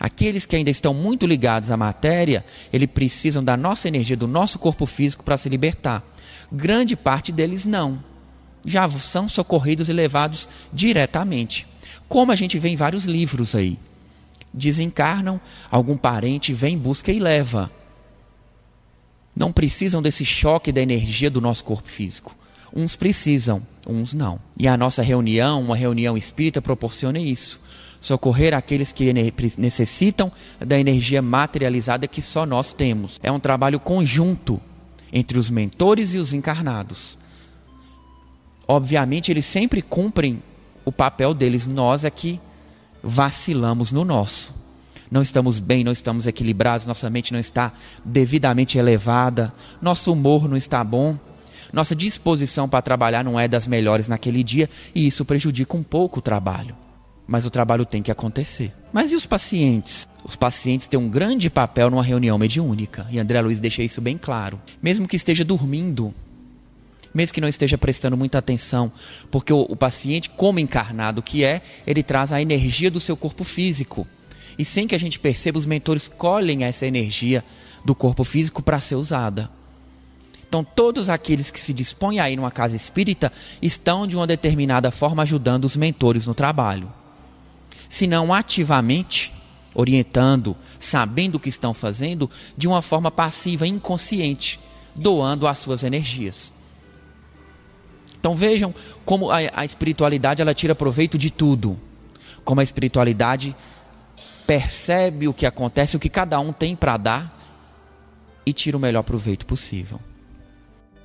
Aqueles 0.00 0.46
que 0.46 0.56
ainda 0.56 0.70
estão 0.70 0.94
muito 0.94 1.26
ligados 1.26 1.70
à 1.70 1.76
matéria, 1.76 2.42
eles 2.72 2.88
precisam 2.90 3.44
da 3.44 3.58
nossa 3.58 3.88
energia, 3.88 4.16
do 4.16 4.26
nosso 4.26 4.58
corpo 4.58 4.86
físico 4.86 5.22
para 5.22 5.36
se 5.36 5.50
libertar. 5.50 6.02
Grande 6.50 6.96
parte 6.96 7.30
deles 7.30 7.66
não. 7.66 8.13
Já 8.64 8.88
são 8.90 9.28
socorridos 9.28 9.88
e 9.88 9.92
levados 9.92 10.48
diretamente. 10.72 11.66
Como 12.08 12.32
a 12.32 12.36
gente 12.36 12.58
vê 12.58 12.68
em 12.68 12.76
vários 12.76 13.04
livros 13.04 13.54
aí. 13.54 13.78
Desencarnam, 14.52 15.40
algum 15.70 15.96
parente 15.96 16.52
vem, 16.52 16.78
busca 16.78 17.10
e 17.10 17.18
leva. 17.18 17.70
Não 19.36 19.52
precisam 19.52 20.00
desse 20.00 20.24
choque 20.24 20.70
da 20.70 20.80
energia 20.80 21.28
do 21.28 21.40
nosso 21.40 21.64
corpo 21.64 21.88
físico. 21.88 22.36
Uns 22.72 22.94
precisam, 22.96 23.62
uns 23.86 24.14
não. 24.14 24.38
E 24.56 24.66
a 24.68 24.76
nossa 24.76 25.02
reunião, 25.02 25.60
uma 25.60 25.76
reunião 25.76 26.16
espírita, 26.16 26.62
proporciona 26.62 27.18
isso. 27.18 27.60
socorrer 28.00 28.52
aqueles 28.52 28.92
que 28.92 29.12
necessitam 29.56 30.30
da 30.60 30.78
energia 30.78 31.22
materializada 31.22 32.06
que 32.06 32.20
só 32.20 32.44
nós 32.44 32.72
temos. 32.72 33.18
É 33.22 33.32
um 33.32 33.40
trabalho 33.40 33.80
conjunto 33.80 34.60
entre 35.12 35.38
os 35.38 35.48
mentores 35.48 36.12
e 36.12 36.18
os 36.18 36.32
encarnados. 36.32 37.16
Obviamente, 38.66 39.30
eles 39.30 39.44
sempre 39.46 39.82
cumprem 39.82 40.42
o 40.84 40.92
papel 40.92 41.34
deles, 41.34 41.66
nós 41.66 42.04
é 42.04 42.10
que 42.10 42.40
vacilamos 43.02 43.92
no 43.92 44.04
nosso. 44.04 44.54
Não 45.10 45.22
estamos 45.22 45.60
bem, 45.60 45.84
não 45.84 45.92
estamos 45.92 46.26
equilibrados, 46.26 46.86
nossa 46.86 47.08
mente 47.08 47.32
não 47.32 47.38
está 47.38 47.72
devidamente 48.04 48.78
elevada, 48.78 49.52
nosso 49.80 50.12
humor 50.12 50.48
não 50.48 50.56
está 50.56 50.82
bom, 50.82 51.16
nossa 51.72 51.94
disposição 51.94 52.68
para 52.68 52.82
trabalhar 52.82 53.24
não 53.24 53.38
é 53.38 53.46
das 53.46 53.66
melhores 53.66 54.08
naquele 54.08 54.42
dia 54.42 54.68
e 54.94 55.06
isso 55.06 55.24
prejudica 55.24 55.76
um 55.76 55.82
pouco 55.82 56.18
o 56.18 56.22
trabalho. 56.22 56.74
Mas 57.26 57.44
o 57.44 57.50
trabalho 57.50 57.86
tem 57.86 58.02
que 58.02 58.10
acontecer. 58.10 58.72
Mas 58.92 59.12
e 59.12 59.16
os 59.16 59.26
pacientes? 59.26 60.06
Os 60.24 60.36
pacientes 60.36 60.86
têm 60.86 61.00
um 61.00 61.08
grande 61.08 61.50
papel 61.50 61.90
numa 61.90 62.02
reunião 62.02 62.38
mediúnica, 62.38 63.06
e 63.10 63.18
André 63.18 63.40
Luiz 63.40 63.60
deixa 63.60 63.82
isso 63.82 64.00
bem 64.00 64.16
claro. 64.16 64.60
Mesmo 64.82 65.08
que 65.08 65.16
esteja 65.16 65.44
dormindo, 65.44 66.14
mesmo 67.14 67.32
que 67.32 67.40
não 67.40 67.48
esteja 67.48 67.78
prestando 67.78 68.16
muita 68.16 68.38
atenção, 68.38 68.90
porque 69.30 69.52
o, 69.52 69.60
o 69.60 69.76
paciente, 69.76 70.28
como 70.28 70.58
encarnado 70.58 71.22
que 71.22 71.44
é, 71.44 71.62
ele 71.86 72.02
traz 72.02 72.32
a 72.32 72.42
energia 72.42 72.90
do 72.90 72.98
seu 72.98 73.16
corpo 73.16 73.44
físico. 73.44 74.06
E 74.58 74.64
sem 74.64 74.88
que 74.88 74.94
a 74.94 74.98
gente 74.98 75.20
perceba, 75.20 75.58
os 75.58 75.66
mentores 75.66 76.08
colhem 76.08 76.64
essa 76.64 76.86
energia 76.86 77.44
do 77.84 77.94
corpo 77.94 78.24
físico 78.24 78.62
para 78.62 78.80
ser 78.80 78.96
usada. 78.96 79.48
Então, 80.48 80.64
todos 80.64 81.08
aqueles 81.08 81.50
que 81.50 81.60
se 81.60 81.72
dispõem 81.72 82.20
a 82.20 82.30
ir 82.30 82.36
numa 82.36 82.50
casa 82.50 82.76
espírita 82.76 83.32
estão, 83.60 84.06
de 84.06 84.16
uma 84.16 84.26
determinada 84.26 84.90
forma, 84.90 85.22
ajudando 85.22 85.64
os 85.64 85.76
mentores 85.76 86.26
no 86.26 86.34
trabalho. 86.34 86.92
Se 87.88 88.06
não 88.06 88.32
ativamente, 88.32 89.32
orientando, 89.74 90.56
sabendo 90.78 91.36
o 91.36 91.40
que 91.40 91.48
estão 91.48 91.74
fazendo, 91.74 92.30
de 92.56 92.68
uma 92.68 92.82
forma 92.82 93.10
passiva, 93.10 93.66
inconsciente, 93.66 94.60
doando 94.94 95.46
as 95.46 95.58
suas 95.58 95.82
energias. 95.82 96.52
Então 98.24 98.34
vejam 98.34 98.74
como 99.04 99.30
a, 99.30 99.36
a 99.54 99.66
espiritualidade 99.66 100.40
ela 100.40 100.54
tira 100.54 100.74
proveito 100.74 101.18
de 101.18 101.28
tudo. 101.30 101.78
Como 102.42 102.58
a 102.58 102.64
espiritualidade 102.64 103.54
percebe 104.46 105.28
o 105.28 105.34
que 105.34 105.44
acontece, 105.44 105.94
o 105.94 106.00
que 106.00 106.08
cada 106.08 106.40
um 106.40 106.50
tem 106.50 106.74
para 106.74 106.96
dar 106.96 107.38
e 108.46 108.50
tira 108.54 108.78
o 108.78 108.80
melhor 108.80 109.02
proveito 109.02 109.44
possível. 109.44 110.00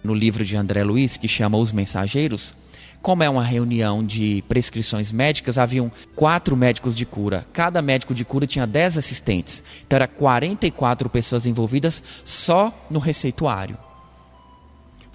No 0.02 0.14
livro 0.14 0.46
de 0.46 0.56
André 0.56 0.82
Luiz, 0.82 1.18
que 1.18 1.28
chama 1.28 1.58
Os 1.58 1.74
Mensageiros, 1.74 2.54
como 3.02 3.22
é 3.22 3.30
uma 3.30 3.44
reunião 3.44 4.02
de 4.02 4.42
prescrições 4.48 5.12
médicas, 5.12 5.58
haviam 5.58 5.92
quatro 6.16 6.56
médicos 6.56 6.96
de 6.96 7.06
cura. 7.06 7.46
Cada 7.52 7.82
médico 7.82 8.14
de 8.14 8.24
cura 8.24 8.48
tinha 8.48 8.66
dez 8.66 8.98
assistentes. 8.98 9.62
Então, 9.86 9.98
era 9.98 10.08
44 10.08 11.10
pessoas 11.10 11.46
envolvidas 11.46 12.02
só 12.24 12.74
no 12.90 13.00
receituário 13.00 13.78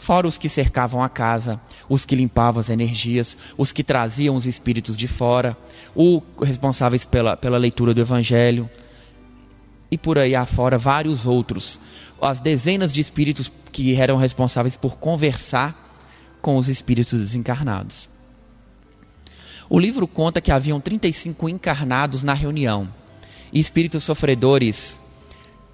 fora 0.05 0.29
os 0.29 0.37
que 0.37 0.51
cercavam 0.51 1.03
a 1.03 1.09
casa, 1.09 1.59
os 1.89 2.05
que 2.05 2.15
limpavam 2.15 2.61
as 2.61 2.69
energias, 2.69 3.39
os 3.57 3.73
que 3.73 3.83
traziam 3.83 4.37
os 4.37 4.45
espíritos 4.45 4.99
de 4.99 5.09
fora, 5.09 5.57
os 5.95 6.23
responsáveis 6.43 7.07
pela, 7.07 7.39
pela 7.39 7.57
leitura 7.57 7.95
do 7.95 8.03
Evangelho, 8.03 8.69
e 9.91 9.97
por 9.97 10.19
aí 10.19 10.35
afora 10.35 10.77
vários 10.77 11.25
outros. 11.25 11.81
As 12.21 12.39
dezenas 12.39 12.93
de 12.93 13.01
espíritos 13.01 13.51
que 13.73 13.97
eram 13.97 14.19
responsáveis 14.19 14.77
por 14.77 14.99
conversar 14.99 15.75
com 16.43 16.59
os 16.59 16.69
espíritos 16.69 17.19
desencarnados. 17.23 18.07
O 19.71 19.79
livro 19.79 20.07
conta 20.07 20.39
que 20.39 20.53
haviam 20.53 20.81
35 20.81 21.49
encarnados 21.49 22.23
na 22.23 22.35
reunião, 22.35 22.93
e 23.51 23.59
espíritos 23.59 24.05
sofredores, 24.05 25.01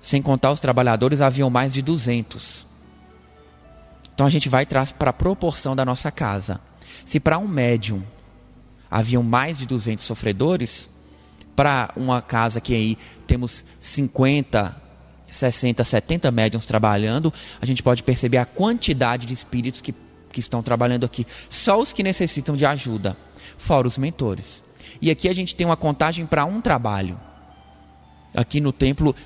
sem 0.01 0.23
contar 0.23 0.53
os 0.53 0.61
trabalhadores, 0.61 1.21
haviam 1.21 1.51
mais 1.51 1.73
de 1.73 1.83
200. 1.83 2.70
Então 4.21 4.27
a 4.27 4.31
gente 4.31 4.51
vai 4.51 4.67
para 4.67 4.85
a 4.85 5.13
proporção 5.15 5.75
da 5.75 5.83
nossa 5.83 6.11
casa. 6.11 6.61
Se 7.07 7.19
para 7.19 7.39
um 7.39 7.49
médium 7.49 8.03
haviam 8.91 9.23
mais 9.23 9.57
de 9.57 9.65
200 9.65 10.05
sofredores, 10.05 10.91
para 11.57 11.91
uma 11.97 12.21
casa 12.21 12.61
que 12.61 12.75
aí 12.75 12.99
temos 13.27 13.65
50, 13.79 14.77
60, 15.31 15.83
70 15.83 16.31
médiums 16.33 16.67
trabalhando, 16.67 17.33
a 17.63 17.65
gente 17.65 17.83
pode 17.83 18.03
perceber 18.03 18.37
a 18.37 18.45
quantidade 18.45 19.27
de 19.27 19.33
espíritos 19.33 19.81
que, 19.81 19.95
que 20.31 20.41
estão 20.41 20.63
trabalhando 20.63 21.07
aqui. 21.07 21.27
Só 21.49 21.81
os 21.81 21.91
que 21.91 22.03
necessitam 22.03 22.55
de 22.55 22.67
ajuda, 22.67 23.17
fora 23.57 23.89
os 23.89 23.97
mentores. 23.97 24.63
E 25.01 25.11
aqui 25.11 25.31
a 25.31 25.35
gente 25.35 25.55
tem 25.55 25.67
uma 25.67 25.79
contagem 25.79 26.27
para 26.27 26.45
um 26.45 26.61
trabalho. 26.61 27.19
Aqui 28.35 28.61
no 28.61 28.71
templo, 28.71 29.17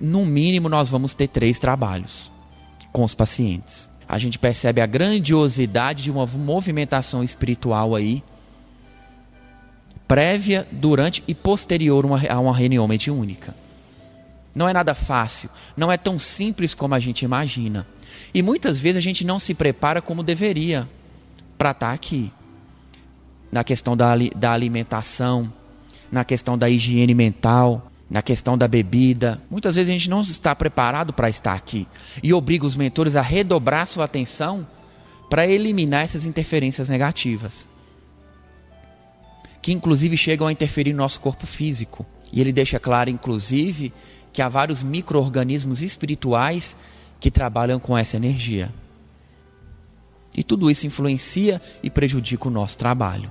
no 0.00 0.26
mínimo, 0.26 0.68
nós 0.68 0.88
vamos 0.88 1.14
ter 1.14 1.28
três 1.28 1.56
trabalhos 1.56 2.32
com 2.92 3.04
os 3.04 3.14
pacientes 3.14 3.89
a 4.10 4.18
gente 4.18 4.40
percebe 4.40 4.80
a 4.80 4.86
grandiosidade 4.86 6.02
de 6.02 6.10
uma 6.10 6.26
movimentação 6.26 7.22
espiritual 7.22 7.94
aí, 7.94 8.24
prévia, 10.08 10.66
durante 10.72 11.22
e 11.28 11.32
posterior 11.32 12.04
a 12.28 12.40
uma 12.40 12.52
reunião 12.52 12.88
mediúnica. 12.88 13.54
Não 14.52 14.68
é 14.68 14.72
nada 14.72 14.96
fácil, 14.96 15.48
não 15.76 15.92
é 15.92 15.96
tão 15.96 16.18
simples 16.18 16.74
como 16.74 16.92
a 16.92 16.98
gente 16.98 17.24
imagina. 17.24 17.86
E 18.34 18.42
muitas 18.42 18.80
vezes 18.80 18.98
a 18.98 19.00
gente 19.00 19.24
não 19.24 19.38
se 19.38 19.54
prepara 19.54 20.02
como 20.02 20.24
deveria 20.24 20.88
para 21.56 21.70
estar 21.70 21.86
tá 21.86 21.92
aqui. 21.92 22.32
Na 23.52 23.62
questão 23.62 23.96
da, 23.96 24.12
da 24.34 24.50
alimentação, 24.50 25.52
na 26.10 26.24
questão 26.24 26.58
da 26.58 26.68
higiene 26.68 27.14
mental, 27.14 27.89
na 28.10 28.20
questão 28.20 28.58
da 28.58 28.66
bebida. 28.66 29.40
Muitas 29.48 29.76
vezes 29.76 29.88
a 29.88 29.92
gente 29.92 30.10
não 30.10 30.22
está 30.22 30.54
preparado 30.54 31.12
para 31.12 31.30
estar 31.30 31.54
aqui 31.54 31.86
e 32.22 32.34
obriga 32.34 32.66
os 32.66 32.74
mentores 32.74 33.14
a 33.14 33.22
redobrar 33.22 33.86
sua 33.86 34.04
atenção 34.04 34.66
para 35.30 35.46
eliminar 35.46 36.04
essas 36.04 36.26
interferências 36.26 36.88
negativas, 36.88 37.68
que 39.62 39.72
inclusive 39.72 40.16
chegam 40.16 40.48
a 40.48 40.52
interferir 40.52 40.92
no 40.92 40.98
nosso 40.98 41.20
corpo 41.20 41.46
físico. 41.46 42.04
E 42.32 42.40
ele 42.40 42.52
deixa 42.52 42.80
claro, 42.80 43.10
inclusive, 43.10 43.92
que 44.32 44.42
há 44.42 44.48
vários 44.48 44.82
micro-organismos 44.82 45.82
espirituais 45.82 46.76
que 47.20 47.30
trabalham 47.30 47.78
com 47.78 47.96
essa 47.96 48.16
energia. 48.16 48.72
E 50.36 50.42
tudo 50.42 50.70
isso 50.70 50.86
influencia 50.86 51.60
e 51.82 51.90
prejudica 51.90 52.48
o 52.48 52.50
nosso 52.50 52.76
trabalho. 52.78 53.30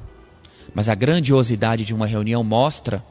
Mas 0.74 0.88
a 0.88 0.96
grandiosidade 0.96 1.84
de 1.84 1.94
uma 1.94 2.06
reunião 2.06 2.44
mostra 2.44 3.04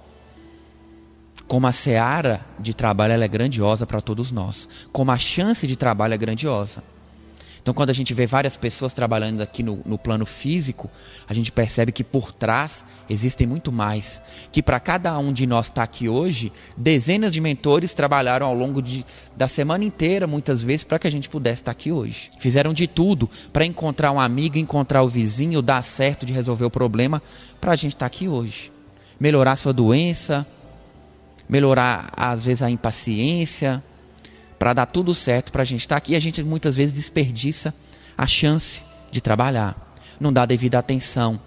como 1.48 1.66
a 1.66 1.72
seara 1.72 2.42
de 2.60 2.74
trabalho 2.74 3.20
é 3.20 3.26
grandiosa 3.26 3.86
para 3.86 4.02
todos 4.02 4.30
nós, 4.30 4.68
como 4.92 5.10
a 5.10 5.18
chance 5.18 5.66
de 5.66 5.74
trabalho 5.74 6.14
é 6.14 6.18
grandiosa. 6.18 6.84
Então, 7.60 7.74
quando 7.74 7.90
a 7.90 7.94
gente 7.94 8.14
vê 8.14 8.26
várias 8.26 8.56
pessoas 8.56 8.94
trabalhando 8.94 9.42
aqui 9.42 9.62
no, 9.62 9.82
no 9.84 9.98
plano 9.98 10.24
físico, 10.24 10.90
a 11.28 11.34
gente 11.34 11.52
percebe 11.52 11.92
que 11.92 12.02
por 12.02 12.32
trás 12.32 12.82
existem 13.10 13.46
muito 13.46 13.70
mais. 13.70 14.22
Que 14.50 14.62
para 14.62 14.80
cada 14.80 15.18
um 15.18 15.32
de 15.32 15.46
nós 15.46 15.66
estar 15.66 15.74
tá 15.74 15.82
aqui 15.82 16.08
hoje, 16.08 16.50
dezenas 16.76 17.30
de 17.30 17.42
mentores 17.42 17.92
trabalharam 17.92 18.46
ao 18.46 18.54
longo 18.54 18.80
de, 18.80 19.04
da 19.36 19.46
semana 19.46 19.84
inteira, 19.84 20.26
muitas 20.26 20.62
vezes, 20.62 20.84
para 20.84 20.98
que 20.98 21.06
a 21.06 21.10
gente 21.10 21.28
pudesse 21.28 21.60
estar 21.60 21.74
tá 21.74 21.78
aqui 21.78 21.92
hoje. 21.92 22.30
Fizeram 22.38 22.72
de 22.72 22.86
tudo 22.86 23.28
para 23.52 23.66
encontrar 23.66 24.12
um 24.12 24.20
amigo, 24.20 24.56
encontrar 24.56 25.02
o 25.02 25.08
vizinho, 25.08 25.60
dar 25.60 25.82
certo 25.82 26.24
de 26.24 26.32
resolver 26.32 26.64
o 26.64 26.70
problema, 26.70 27.20
para 27.60 27.72
a 27.72 27.76
gente 27.76 27.94
estar 27.94 28.08
tá 28.08 28.16
aqui 28.16 28.28
hoje. 28.28 28.72
Melhorar 29.20 29.56
sua 29.56 29.74
doença, 29.74 30.46
melhorar 31.48 32.10
às 32.16 32.44
vezes 32.44 32.62
a 32.62 32.70
impaciência, 32.70 33.82
para 34.58 34.72
dar 34.72 34.86
tudo 34.86 35.14
certo 35.14 35.52
para 35.52 35.62
a 35.62 35.64
gente 35.64 35.80
estar 35.80 35.94
tá 35.94 35.98
aqui. 35.98 36.16
A 36.16 36.20
gente 36.20 36.42
muitas 36.42 36.76
vezes 36.76 36.92
desperdiça 36.92 37.74
a 38.16 38.26
chance 38.26 38.82
de 39.10 39.20
trabalhar, 39.20 39.94
não 40.18 40.32
dá 40.32 40.44
devida 40.44 40.78
atenção. 40.78 41.40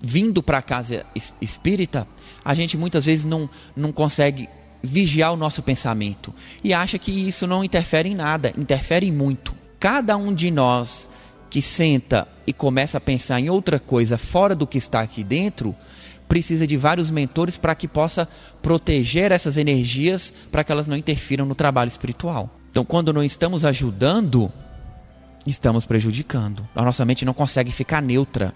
Vindo 0.00 0.42
para 0.42 0.58
a 0.58 0.62
casa 0.62 1.06
espírita, 1.40 2.08
a 2.44 2.54
gente 2.54 2.76
muitas 2.76 3.04
vezes 3.04 3.24
não, 3.24 3.48
não 3.76 3.92
consegue 3.92 4.48
vigiar 4.82 5.32
o 5.32 5.36
nosso 5.36 5.62
pensamento 5.62 6.34
e 6.64 6.74
acha 6.74 6.98
que 6.98 7.12
isso 7.12 7.46
não 7.46 7.62
interfere 7.62 8.08
em 8.08 8.14
nada, 8.14 8.52
interfere 8.58 9.06
em 9.06 9.12
muito. 9.12 9.54
Cada 9.78 10.16
um 10.16 10.34
de 10.34 10.50
nós 10.50 11.08
que 11.48 11.62
senta 11.62 12.26
e 12.46 12.52
começa 12.52 12.98
a 12.98 13.00
pensar 13.00 13.38
em 13.38 13.48
outra 13.48 13.78
coisa 13.78 14.18
fora 14.18 14.56
do 14.56 14.66
que 14.66 14.78
está 14.78 15.00
aqui 15.00 15.22
dentro, 15.22 15.74
precisa 16.32 16.66
de 16.66 16.78
vários 16.78 17.10
mentores 17.10 17.58
para 17.58 17.74
que 17.74 17.86
possa 17.86 18.26
proteger 18.62 19.30
essas 19.32 19.58
energias 19.58 20.32
para 20.50 20.64
que 20.64 20.72
elas 20.72 20.86
não 20.86 20.96
interfiram 20.96 21.44
no 21.44 21.54
trabalho 21.54 21.88
espiritual. 21.88 22.48
Então, 22.70 22.86
quando 22.86 23.12
não 23.12 23.22
estamos 23.22 23.66
ajudando, 23.66 24.50
estamos 25.46 25.84
prejudicando. 25.84 26.66
A 26.74 26.80
nossa 26.80 27.04
mente 27.04 27.26
não 27.26 27.34
consegue 27.34 27.70
ficar 27.70 28.00
neutra. 28.00 28.54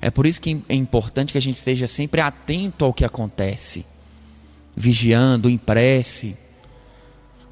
É 0.00 0.12
por 0.12 0.26
isso 0.26 0.40
que 0.40 0.62
é 0.68 0.74
importante 0.76 1.32
que 1.32 1.38
a 1.38 1.42
gente 1.42 1.56
esteja 1.56 1.88
sempre 1.88 2.20
atento 2.20 2.84
ao 2.84 2.94
que 2.94 3.04
acontece, 3.04 3.84
vigiando, 4.76 5.50
em 5.50 5.58
prece, 5.58 6.36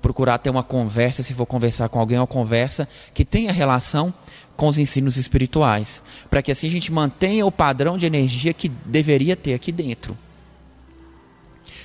procurar 0.01 0.39
ter 0.39 0.51
uma 0.51 0.63
conversa, 0.63 1.25
se 1.25 1.35
for 1.35 1.45
conversar 1.45 1.89
com 1.89 1.99
alguém, 1.99 2.19
uma 2.19 2.27
conversa 2.27 2.87
que 3.13 3.25
tenha 3.25 3.51
relação 3.51 4.15
com 4.57 4.69
os 4.69 4.79
ensinos 4.79 5.17
espirituais, 5.17 6.03
para 6.31 6.43
que 6.43 6.53
assim 6.53 6.69
a 6.69 6.71
gente 6.71 6.93
mantenha 6.93 7.45
o 7.45 7.53
padrão 7.53 7.99
de 7.99 8.07
energia 8.07 8.53
que 8.53 8.69
deveria 8.69 9.37
ter 9.37 9.55
aqui 9.55 9.73
dentro. 9.73 10.17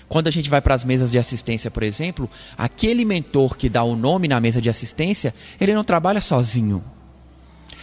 Quando 0.07 0.27
a 0.27 0.31
gente 0.31 0.49
vai 0.49 0.59
para 0.59 0.73
as 0.73 0.83
mesas 0.83 1.11
de 1.11 1.19
assistência, 1.19 1.69
por 1.69 1.83
exemplo, 1.83 2.27
aquele 2.57 3.05
mentor 3.05 3.55
que 3.55 3.69
dá 3.69 3.83
o 3.83 3.95
nome 3.95 4.27
na 4.27 4.39
mesa 4.39 4.59
de 4.59 4.69
assistência, 4.69 5.33
ele 5.61 5.73
não 5.73 5.83
trabalha 5.83 6.19
sozinho. 6.19 6.83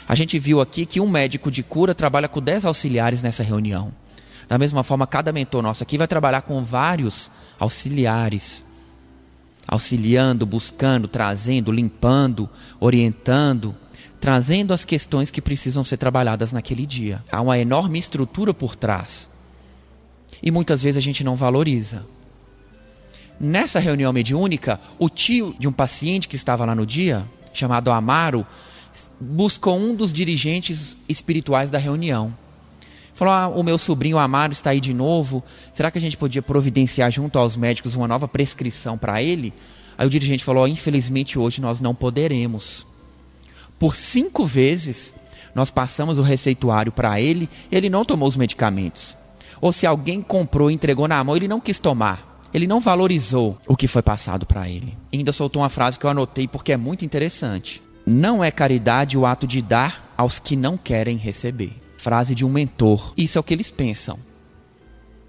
A 0.09 0.15
gente 0.15 0.39
viu 0.39 0.61
aqui 0.61 0.85
que 0.85 1.01
um 1.01 1.09
médico 1.09 1.51
de 1.51 1.63
cura 1.63 1.95
trabalha 1.95 2.29
com 2.29 2.41
10 2.41 2.65
auxiliares 2.65 3.23
nessa 3.23 3.45
reunião. 3.45 3.93
Da 4.49 4.59
mesma 4.59 4.83
forma, 4.83 5.07
cada 5.07 5.33
mentor 5.33 5.63
nosso 5.63 5.83
aqui 5.83 5.97
vai 5.99 6.07
trabalhar 6.07 6.43
com 6.43 6.63
vários 6.65 7.31
auxiliares, 7.59 8.65
auxiliando, 9.67 10.47
buscando, 10.47 11.09
trazendo, 11.09 11.73
limpando, 11.73 12.49
orientando, 12.79 13.75
trazendo 14.21 14.73
as 14.73 14.85
questões 14.85 15.31
que 15.31 15.43
precisam 15.43 15.85
ser 15.85 15.97
trabalhadas 15.97 16.53
naquele 16.53 16.87
dia. 16.87 17.23
Há 17.31 17.41
uma 17.41 17.59
enorme 17.59 17.99
estrutura 17.99 18.53
por 18.55 18.75
trás. 18.75 19.29
E 20.43 20.51
muitas 20.51 20.83
vezes 20.83 20.99
a 20.99 21.03
gente 21.03 21.25
não 21.25 21.37
valoriza. 21.37 22.07
Nessa 23.39 23.79
reunião 23.79 24.13
mediúnica, 24.13 24.81
o 24.99 25.11
tio 25.11 25.55
de 25.59 25.69
um 25.69 25.73
paciente 25.73 26.29
que 26.29 26.37
estava 26.37 26.65
lá 26.65 26.75
no 26.75 26.87
dia, 26.87 27.27
chamado 27.53 27.91
Amaro, 27.91 28.47
buscou 29.21 29.79
um 29.79 29.95
dos 29.95 30.13
dirigentes 30.13 30.97
espirituais 31.09 31.71
da 31.71 31.79
reunião. 31.79 32.35
Falou: 33.13 33.35
ah, 33.35 33.49
o 33.49 33.63
meu 33.63 33.79
sobrinho 33.79 34.19
Amaro 34.19 34.53
está 34.53 34.71
aí 34.71 34.81
de 34.81 34.93
novo. 34.93 35.43
Será 35.73 35.91
que 35.91 35.99
a 35.99 36.01
gente 36.01 36.17
podia 36.17 36.43
providenciar 36.43 37.11
junto 37.11 37.39
aos 37.39 37.57
médicos 37.57 37.95
uma 37.95 38.09
nova 38.09 38.27
prescrição 38.27 38.97
para 38.97 39.23
ele? 39.23 39.53
Aí 39.99 40.07
o 40.07 40.11
dirigente 40.11 40.45
falou: 40.45 40.65
oh, 40.65 40.69
infelizmente 40.69 41.39
hoje 41.39 41.61
nós 41.61 41.81
não 41.81 41.95
poderemos. 41.95 42.87
Por 43.79 43.97
cinco 43.97 44.45
vezes 44.45 45.15
nós 45.55 45.71
passamos 45.71 46.19
o 46.19 46.23
receituário 46.23 46.93
para 46.93 47.21
ele, 47.21 47.49
ele 47.73 47.89
não 47.89 48.05
tomou 48.05 48.29
os 48.29 48.37
medicamentos. 48.37 49.17
Ou 49.61 49.73
se 49.73 49.87
alguém 49.87 50.21
comprou 50.21 50.71
e 50.71 50.75
entregou 50.75 51.09
na 51.09 51.23
mão, 51.25 51.37
ele 51.37 51.49
não 51.49 51.61
quis 51.61 51.79
tomar. 51.79 52.41
Ele 52.53 52.67
não 52.67 52.81
valorizou 52.81 53.59
o 53.67 53.77
que 53.77 53.89
foi 53.89 54.03
passado 54.03 54.47
para 54.47 54.69
ele. 54.69 54.97
E 55.13 55.19
ainda 55.19 55.33
soltou 55.33 55.63
uma 55.63 55.69
frase 55.69 55.99
que 55.99 56.07
eu 56.07 56.11
anotei 56.11 56.47
porque 56.47 56.73
é 56.73 56.77
muito 56.77 57.05
interessante. 57.05 57.83
Não 58.07 58.43
é 58.43 58.51
caridade 58.51 59.17
o 59.17 59.27
ato 59.27 59.47
de 59.47 59.61
dar 59.61 60.13
aos 60.17 60.39
que 60.39 60.57
não 60.57 60.77
querem 60.77 61.17
receber. 61.17 61.73
Frase 61.97 62.35
de 62.35 62.45
um 62.45 62.51
mentor. 62.51 63.13
Isso 63.17 63.37
é 63.37 63.41
o 63.41 63.45
que 63.45 63.53
eles 63.53 63.71
pensam. 63.71 64.19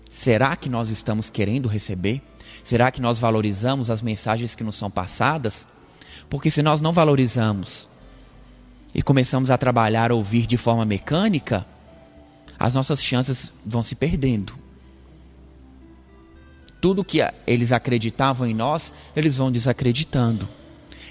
Será 0.10 0.56
que 0.56 0.70
nós 0.70 0.90
estamos 0.90 1.30
querendo 1.30 1.68
receber? 1.68 2.22
Será 2.64 2.92
que 2.92 3.02
nós 3.02 3.18
valorizamos 3.20 3.90
as 3.90 4.02
mensagens 4.02 4.56
que 4.56 4.64
nos 4.64 4.76
são 4.76 4.92
passadas? 4.92 5.68
Porque 6.30 6.52
se 6.52 6.62
nós 6.62 6.82
não 6.82 6.94
valorizamos 6.94 7.88
e 8.94 9.02
começamos 9.02 9.52
a 9.52 9.58
trabalhar, 9.58 10.12
ouvir 10.12 10.46
de 10.46 10.58
forma 10.58 10.86
mecânica, 10.86 11.66
as 12.60 12.74
nossas 12.74 13.04
chances 13.04 13.52
vão 13.66 13.84
se 13.84 13.96
perdendo 13.96 14.68
tudo 16.80 17.04
que 17.04 17.20
eles 17.46 17.72
acreditavam 17.72 18.48
em 18.48 18.54
nós, 18.54 18.94
eles 19.16 19.38
vão 19.38 19.52
desacreditando. 19.52 20.48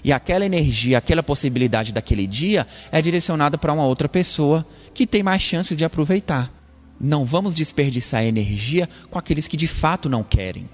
E 0.05 0.13
aquela 0.13 0.47
energia, 0.47 0.99
aquela 0.99 1.23
possibilidade 1.23 1.93
daquele 1.93 2.27
dia 2.27 2.67
é 2.93 3.03
direcionada 3.03 3.59
para 3.59 3.73
uma 3.73 3.85
outra 3.85 4.09
pessoa 4.09 4.67
que 4.95 5.07
tem 5.07 5.23
mais 5.23 5.43
chance 5.43 5.75
de 5.75 5.85
aproveitar. 5.85 6.53
Não 7.01 7.25
vamos 7.25 7.55
desperdiçar 7.55 8.25
energia 8.25 8.89
com 9.11 9.19
aqueles 9.19 9.49
que 9.49 9.57
de 9.57 9.67
fato 9.67 10.09
não 10.09 10.23
querem, 10.23 10.69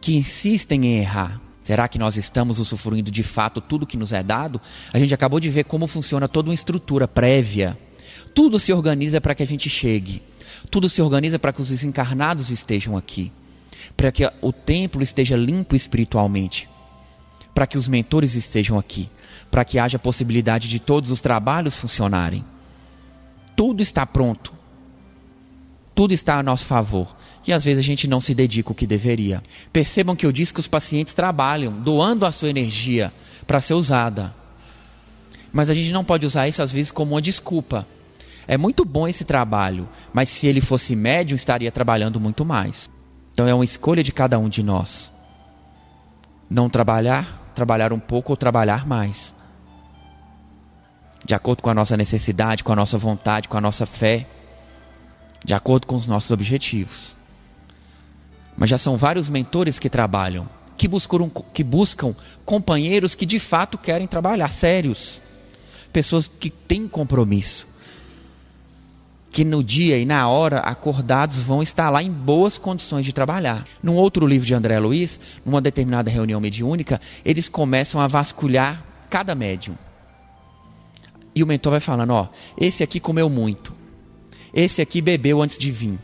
que 0.00 0.16
insistem 0.16 0.84
em 0.84 0.98
errar. 0.98 1.40
Será 1.68 1.86
que 1.86 1.98
nós 1.98 2.16
estamos 2.16 2.58
usufruindo 2.58 3.10
de 3.10 3.22
fato 3.22 3.60
tudo 3.60 3.86
que 3.86 3.98
nos 3.98 4.10
é 4.10 4.22
dado? 4.22 4.58
A 4.90 4.98
gente 4.98 5.12
acabou 5.12 5.38
de 5.38 5.50
ver 5.50 5.64
como 5.64 5.86
funciona 5.86 6.26
toda 6.26 6.48
uma 6.48 6.54
estrutura 6.54 7.06
prévia. 7.06 7.78
Tudo 8.34 8.58
se 8.58 8.72
organiza 8.72 9.20
para 9.20 9.34
que 9.34 9.42
a 9.42 9.46
gente 9.46 9.68
chegue. 9.68 10.22
Tudo 10.70 10.88
se 10.88 11.02
organiza 11.02 11.38
para 11.38 11.52
que 11.52 11.60
os 11.60 11.68
desencarnados 11.68 12.48
estejam 12.48 12.96
aqui, 12.96 13.30
para 13.94 14.10
que 14.10 14.26
o 14.40 14.50
templo 14.50 15.02
esteja 15.02 15.36
limpo 15.36 15.76
espiritualmente, 15.76 16.66
para 17.54 17.66
que 17.66 17.76
os 17.76 17.86
mentores 17.86 18.34
estejam 18.34 18.78
aqui, 18.78 19.10
para 19.50 19.62
que 19.62 19.78
haja 19.78 19.98
possibilidade 19.98 20.68
de 20.68 20.78
todos 20.78 21.10
os 21.10 21.20
trabalhos 21.20 21.76
funcionarem. 21.76 22.42
Tudo 23.54 23.82
está 23.82 24.06
pronto. 24.06 24.54
Tudo 25.94 26.14
está 26.14 26.38
a 26.38 26.42
nosso 26.42 26.64
favor. 26.64 27.14
E 27.48 27.52
às 27.52 27.64
vezes 27.64 27.80
a 27.80 27.86
gente 27.86 28.06
não 28.06 28.20
se 28.20 28.32
dedica 28.32 28.70
o 28.70 28.74
que 28.74 28.86
deveria. 28.86 29.42
Percebam 29.72 30.14
que 30.14 30.24
eu 30.24 30.30
disse 30.30 30.54
que 30.54 30.60
os 30.60 30.68
pacientes 30.68 31.14
trabalham, 31.14 31.72
doando 31.72 32.24
a 32.24 32.30
sua 32.30 32.48
energia 32.48 33.12
para 33.44 33.60
ser 33.60 33.74
usada. 33.74 34.32
Mas 35.52 35.68
a 35.68 35.74
gente 35.74 35.90
não 35.90 36.04
pode 36.04 36.24
usar 36.24 36.46
isso 36.46 36.62
às 36.62 36.70
vezes 36.70 36.92
como 36.92 37.14
uma 37.14 37.22
desculpa 37.22 37.84
é 38.50 38.56
muito 38.56 38.82
bom 38.82 39.06
esse 39.06 39.26
trabalho, 39.26 39.86
mas 40.10 40.30
se 40.30 40.46
ele 40.46 40.62
fosse 40.62 40.96
médium, 40.96 41.36
estaria 41.36 41.70
trabalhando 41.70 42.18
muito 42.18 42.46
mais. 42.46 42.88
Então 43.30 43.46
é 43.46 43.52
uma 43.52 43.64
escolha 43.64 44.02
de 44.02 44.10
cada 44.10 44.38
um 44.38 44.48
de 44.48 44.62
nós. 44.62 45.12
Não 46.48 46.70
trabalhar, 46.70 47.52
trabalhar 47.54 47.92
um 47.92 48.00
pouco 48.00 48.32
ou 48.32 48.38
trabalhar 48.38 48.86
mais. 48.86 49.34
De 51.26 51.34
acordo 51.34 51.62
com 51.62 51.68
a 51.68 51.74
nossa 51.74 51.94
necessidade, 51.94 52.64
com 52.64 52.72
a 52.72 52.76
nossa 52.76 52.96
vontade, 52.96 53.50
com 53.50 53.58
a 53.58 53.60
nossa 53.60 53.84
fé, 53.84 54.26
de 55.44 55.52
acordo 55.52 55.86
com 55.86 55.96
os 55.96 56.06
nossos 56.06 56.30
objetivos. 56.30 57.17
Mas 58.58 58.68
já 58.68 58.76
são 58.76 58.98
vários 58.98 59.30
mentores 59.30 59.78
que 59.78 59.88
trabalham, 59.88 60.46
que 60.76 60.86
buscam, 60.86 61.30
que 61.54 61.64
buscam 61.64 62.14
companheiros 62.44 63.14
que 63.14 63.24
de 63.24 63.38
fato 63.38 63.78
querem 63.78 64.06
trabalhar, 64.06 64.50
sérios. 64.50 65.22
Pessoas 65.90 66.26
que 66.26 66.50
têm 66.50 66.86
compromisso 66.86 67.66
que 69.30 69.44
no 69.44 69.62
dia 69.62 69.98
e 69.98 70.04
na 70.04 70.28
hora 70.28 70.58
acordados 70.60 71.38
vão 71.38 71.62
estar 71.62 71.90
lá 71.90 72.02
em 72.02 72.10
boas 72.10 72.58
condições 72.58 73.04
de 73.04 73.12
trabalhar. 73.12 73.66
Num 73.82 73.94
outro 73.94 74.26
livro 74.26 74.46
de 74.46 74.54
André 74.54 74.78
Luiz, 74.78 75.20
numa 75.44 75.60
determinada 75.60 76.10
reunião 76.10 76.40
mediúnica, 76.40 77.00
eles 77.24 77.48
começam 77.48 78.00
a 78.00 78.08
vasculhar 78.08 78.84
cada 79.10 79.34
médium. 79.34 79.76
E 81.34 81.42
o 81.42 81.46
mentor 81.46 81.72
vai 81.72 81.80
falando: 81.80 82.10
ó, 82.10 82.28
esse 82.58 82.82
aqui 82.82 82.98
comeu 82.98 83.28
muito, 83.28 83.72
esse 84.52 84.82
aqui 84.82 85.00
bebeu 85.00 85.42
antes 85.42 85.58
de 85.58 85.70
vir, 85.70 85.98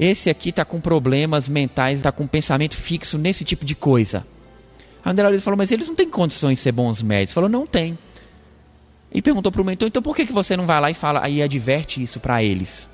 esse 0.00 0.30
aqui 0.30 0.50
está 0.50 0.64
com 0.64 0.80
problemas 0.80 1.48
mentais, 1.48 1.98
está 1.98 2.12
com 2.12 2.24
pensamento 2.24 2.76
fixo 2.76 3.18
nesse 3.18 3.44
tipo 3.44 3.64
de 3.64 3.74
coisa. 3.74 4.24
André 5.04 5.28
Luiz 5.28 5.42
falou: 5.42 5.58
mas 5.58 5.72
eles 5.72 5.88
não 5.88 5.96
têm 5.96 6.08
condições 6.08 6.58
de 6.58 6.60
ser 6.60 6.70
bons 6.70 7.02
médicos. 7.02 7.34
Falou: 7.34 7.50
não 7.50 7.66
tem. 7.66 7.98
E 9.12 9.20
perguntou 9.20 9.50
para 9.50 9.60
o 9.60 9.64
mentor: 9.64 9.88
então 9.88 10.00
por 10.00 10.14
que, 10.14 10.24
que 10.24 10.32
você 10.32 10.56
não 10.56 10.66
vai 10.66 10.80
lá 10.80 10.88
e 10.88 10.94
fala 10.94 11.24
aí 11.24 11.42
adverte 11.42 12.00
isso 12.00 12.20
para 12.20 12.40
eles? 12.44 12.88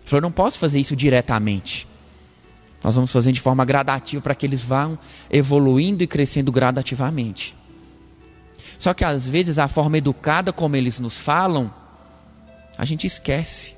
Ele 0.00 0.08
falou: 0.08 0.22
não 0.22 0.32
posso 0.32 0.58
fazer 0.58 0.80
isso 0.80 0.96
diretamente. 0.96 1.86
Nós 2.82 2.94
vamos 2.94 3.12
fazer 3.12 3.30
de 3.30 3.40
forma 3.40 3.64
gradativa 3.66 4.22
para 4.22 4.34
que 4.34 4.46
eles 4.46 4.62
vão 4.62 4.98
evoluindo 5.30 6.02
e 6.02 6.06
crescendo 6.06 6.50
gradativamente. 6.50 7.54
Só 8.78 8.94
que 8.94 9.04
às 9.04 9.26
vezes 9.26 9.58
a 9.58 9.68
forma 9.68 9.98
educada 9.98 10.50
como 10.50 10.76
eles 10.76 10.98
nos 10.98 11.18
falam, 11.18 11.72
a 12.78 12.86
gente 12.86 13.06
esquece. 13.06 13.75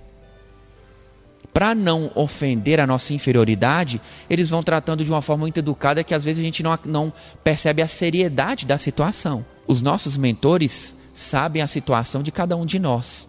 Para 1.59 1.75
não 1.75 2.09
ofender 2.14 2.79
a 2.79 2.87
nossa 2.87 3.12
inferioridade, 3.12 4.01
eles 4.31 4.49
vão 4.49 4.62
tratando 4.62 5.05
de 5.05 5.11
uma 5.11 5.21
forma 5.21 5.40
muito 5.40 5.59
educada 5.59 6.05
que 6.05 6.14
às 6.14 6.23
vezes 6.23 6.38
a 6.38 6.44
gente 6.44 6.62
não, 6.62 6.79
não 6.85 7.12
percebe 7.42 7.83
a 7.83 7.88
seriedade 7.88 8.64
da 8.64 8.79
situação. 8.79 9.44
Os 9.66 9.83
nossos 9.83 10.16
mentores 10.16 10.97
sabem 11.12 11.61
a 11.61 11.66
situação 11.66 12.23
de 12.23 12.31
cada 12.31 12.57
um 12.57 12.64
de 12.64 12.79
nós, 12.79 13.27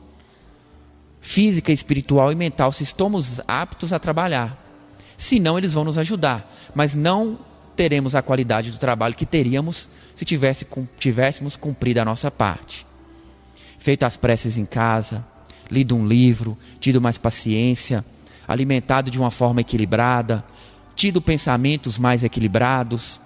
física, 1.20 1.72
espiritual 1.72 2.32
e 2.32 2.36
mental, 2.36 2.72
se 2.72 2.84
estamos 2.84 3.42
aptos 3.48 3.92
a 3.94 3.98
trabalhar. 3.98 4.56
Se 5.18 5.40
não, 5.40 5.58
eles 5.58 5.74
vão 5.74 5.84
nos 5.84 5.98
ajudar, 5.98 6.56
mas 6.76 6.94
não 6.94 7.40
teremos 7.76 8.14
a 8.14 8.22
qualidade 8.22 8.70
do 8.70 8.78
trabalho 8.78 9.16
que 9.16 9.26
teríamos 9.26 9.90
se 10.14 10.24
tivesse, 10.24 10.68
tivéssemos 11.00 11.56
cumprido 11.56 12.00
a 12.00 12.06
nossa 12.06 12.30
parte. 12.30 12.86
Feito 13.80 14.04
as 14.04 14.18
preces 14.18 14.56
em 14.56 14.66
casa, 14.66 15.26
lido 15.68 15.96
um 15.96 16.08
livro, 16.08 16.56
tido 16.80 17.02
mais 17.02 17.18
paciência, 17.18 18.06
alimentado 18.50 19.12
de 19.12 19.20
uma 19.20 19.30
forma 19.30 19.62
equilibrada, 19.62 20.44
tido 20.96 21.22
pensamentos 21.22 22.00
mais 22.00 22.24
equilibrados, 22.24 23.22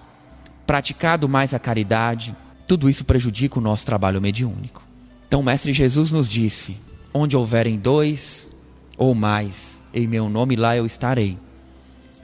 praticado 0.68 1.30
mais 1.30 1.54
a 1.54 1.60
caridade, 1.60 2.36
tudo 2.68 2.90
isso 2.90 3.06
prejudica 3.06 3.58
o 3.58 3.62
nosso 3.62 3.86
trabalho 3.86 4.22
mediúnico. 4.22 4.84
Então, 5.26 5.40
o 5.40 5.44
Mestre 5.44 5.72
Jesus 5.72 6.12
nos 6.12 6.30
disse: 6.30 6.78
Onde 7.14 7.38
houverem 7.38 7.80
dois 7.80 8.52
ou 8.98 9.16
mais 9.16 9.82
em 9.94 10.06
meu 10.06 10.28
nome, 10.28 10.58
lá 10.58 10.76
eu 10.76 10.86
estarei. 10.86 11.40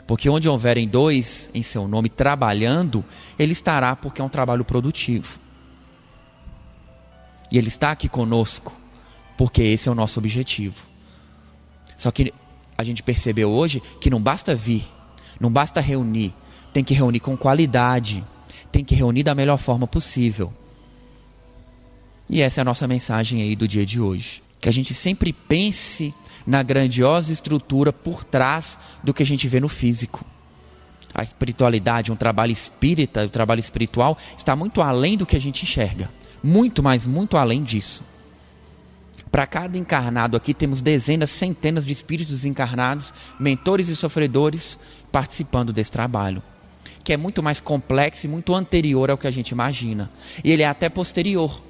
Porque 0.06 0.30
onde 0.30 0.50
houverem 0.50 0.88
dois 0.88 1.50
em 1.54 1.64
seu 1.64 1.88
nome 1.88 2.10
trabalhando, 2.10 3.06
ele 3.38 3.54
estará, 3.54 3.96
porque 3.96 4.22
é 4.22 4.26
um 4.26 4.30
trabalho 4.30 4.66
produtivo. 4.66 5.40
E 7.50 7.58
ele 7.58 7.70
está 7.70 7.92
aqui 7.92 8.10
conosco, 8.10 8.76
porque 9.38 9.62
esse 9.62 9.88
é 9.88 9.92
o 9.92 9.96
nosso 9.96 10.20
objetivo. 10.20 10.86
Só 11.96 12.12
que 12.12 12.34
a 12.80 12.84
gente 12.86 13.04
percebeu 13.04 13.50
hoje 13.50 13.84
que 14.00 14.10
não 14.10 14.22
basta 14.22 14.56
vir, 14.56 14.88
não 15.38 15.52
basta 15.52 15.82
reunir, 15.82 16.34
tem 16.72 16.82
que 16.82 16.94
reunir 16.94 17.20
com 17.20 17.36
qualidade, 17.36 18.24
tem 18.72 18.86
que 18.86 18.96
reunir 18.96 19.22
da 19.22 19.36
melhor 19.36 19.58
forma 19.58 19.86
possível. 19.86 20.54
E 22.30 22.42
essa 22.42 22.62
é 22.62 22.64
a 22.64 22.66
nossa 22.66 22.88
mensagem 22.88 23.42
aí 23.42 23.54
do 23.54 23.68
dia 23.68 23.86
de 23.86 24.00
hoje. 24.00 24.42
Que 24.62 24.70
a 24.70 24.72
gente 24.72 24.94
sempre 24.94 25.34
pense 25.34 26.14
na 26.48 26.64
grandiosa 26.64 27.34
estrutura 27.34 27.92
por 27.92 28.24
trás 28.24 28.80
do 29.04 29.14
que 29.14 29.24
a 29.24 29.26
gente 29.26 29.46
vê 29.46 29.60
no 29.60 29.68
físico. 29.68 30.24
A 31.14 31.22
espiritualidade, 31.22 32.14
um 32.14 32.16
trabalho 32.16 32.54
espírita, 32.54 33.26
o 33.26 33.30
trabalho 33.30 33.60
espiritual 33.60 34.18
está 34.38 34.56
muito 34.56 34.82
além 34.82 35.18
do 35.18 35.26
que 35.26 35.36
a 35.36 35.42
gente 35.42 35.64
enxerga. 35.64 36.10
Muito, 36.42 36.82
mas 36.82 37.06
muito 37.06 37.36
além 37.36 37.62
disso. 37.62 38.06
Para 39.32 39.46
cada 39.46 39.78
encarnado 39.78 40.36
aqui 40.36 40.54
temos 40.54 40.82
dezenas, 40.82 41.30
centenas 41.30 41.86
de 41.86 41.94
espíritos 41.94 42.46
encarnados, 42.46 43.14
mentores 43.40 43.88
e 43.88 43.96
sofredores 43.96 44.78
participando 45.12 45.72
desse 45.72 45.92
trabalho, 45.92 46.42
que 47.04 47.14
é 47.14 47.18
muito 47.18 47.44
mais 47.44 47.60
complexo 47.60 48.26
e 48.26 48.30
muito 48.30 48.56
anterior 48.56 49.12
ao 49.12 49.18
que 49.18 49.28
a 49.28 49.32
gente 49.32 49.50
imagina. 49.50 50.10
E 50.44 50.52
ele 50.52 50.64
é 50.64 50.68
até 50.68 50.90
posterior. 50.90 51.62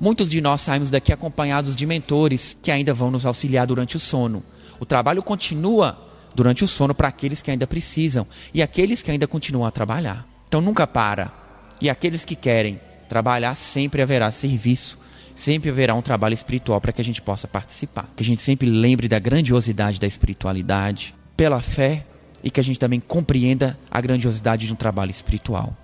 Muitos 0.00 0.30
de 0.30 0.40
nós 0.40 0.60
saímos 0.60 0.88
daqui 0.88 1.12
acompanhados 1.12 1.74
de 1.74 1.84
mentores 1.84 2.56
que 2.62 2.70
ainda 2.70 2.94
vão 2.94 3.10
nos 3.10 3.26
auxiliar 3.26 3.66
durante 3.66 3.96
o 3.96 4.00
sono. 4.00 4.42
O 4.78 4.86
trabalho 4.86 5.22
continua 5.22 5.98
durante 6.34 6.62
o 6.62 6.68
sono 6.68 6.94
para 6.94 7.08
aqueles 7.08 7.42
que 7.42 7.50
ainda 7.50 7.66
precisam 7.66 8.26
e 8.54 8.62
aqueles 8.62 9.02
que 9.02 9.10
ainda 9.10 9.26
continuam 9.26 9.66
a 9.66 9.70
trabalhar. 9.70 10.26
Então 10.48 10.60
nunca 10.60 10.86
para. 10.86 11.32
E 11.80 11.90
aqueles 11.90 12.24
que 12.24 12.36
querem 12.36 12.80
trabalhar, 13.08 13.56
sempre 13.56 14.00
haverá 14.00 14.30
serviço, 14.30 14.96
sempre 15.34 15.70
haverá 15.70 15.94
um 15.94 16.02
trabalho 16.02 16.34
espiritual 16.34 16.80
para 16.80 16.92
que 16.92 17.00
a 17.00 17.04
gente 17.04 17.22
possa 17.22 17.48
participar. 17.48 18.10
Que 18.16 18.22
a 18.22 18.26
gente 18.26 18.42
sempre 18.42 18.68
lembre 18.68 19.08
da 19.08 19.18
grandiosidade 19.18 20.00
da 20.00 20.06
espiritualidade, 20.06 21.14
pela 21.36 21.60
fé 21.60 22.04
e 22.42 22.50
que 22.50 22.60
a 22.60 22.64
gente 22.64 22.78
também 22.78 23.00
compreenda 23.00 23.78
a 23.90 24.00
grandiosidade 24.00 24.66
de 24.66 24.72
um 24.72 24.76
trabalho 24.76 25.10
espiritual. 25.10 25.76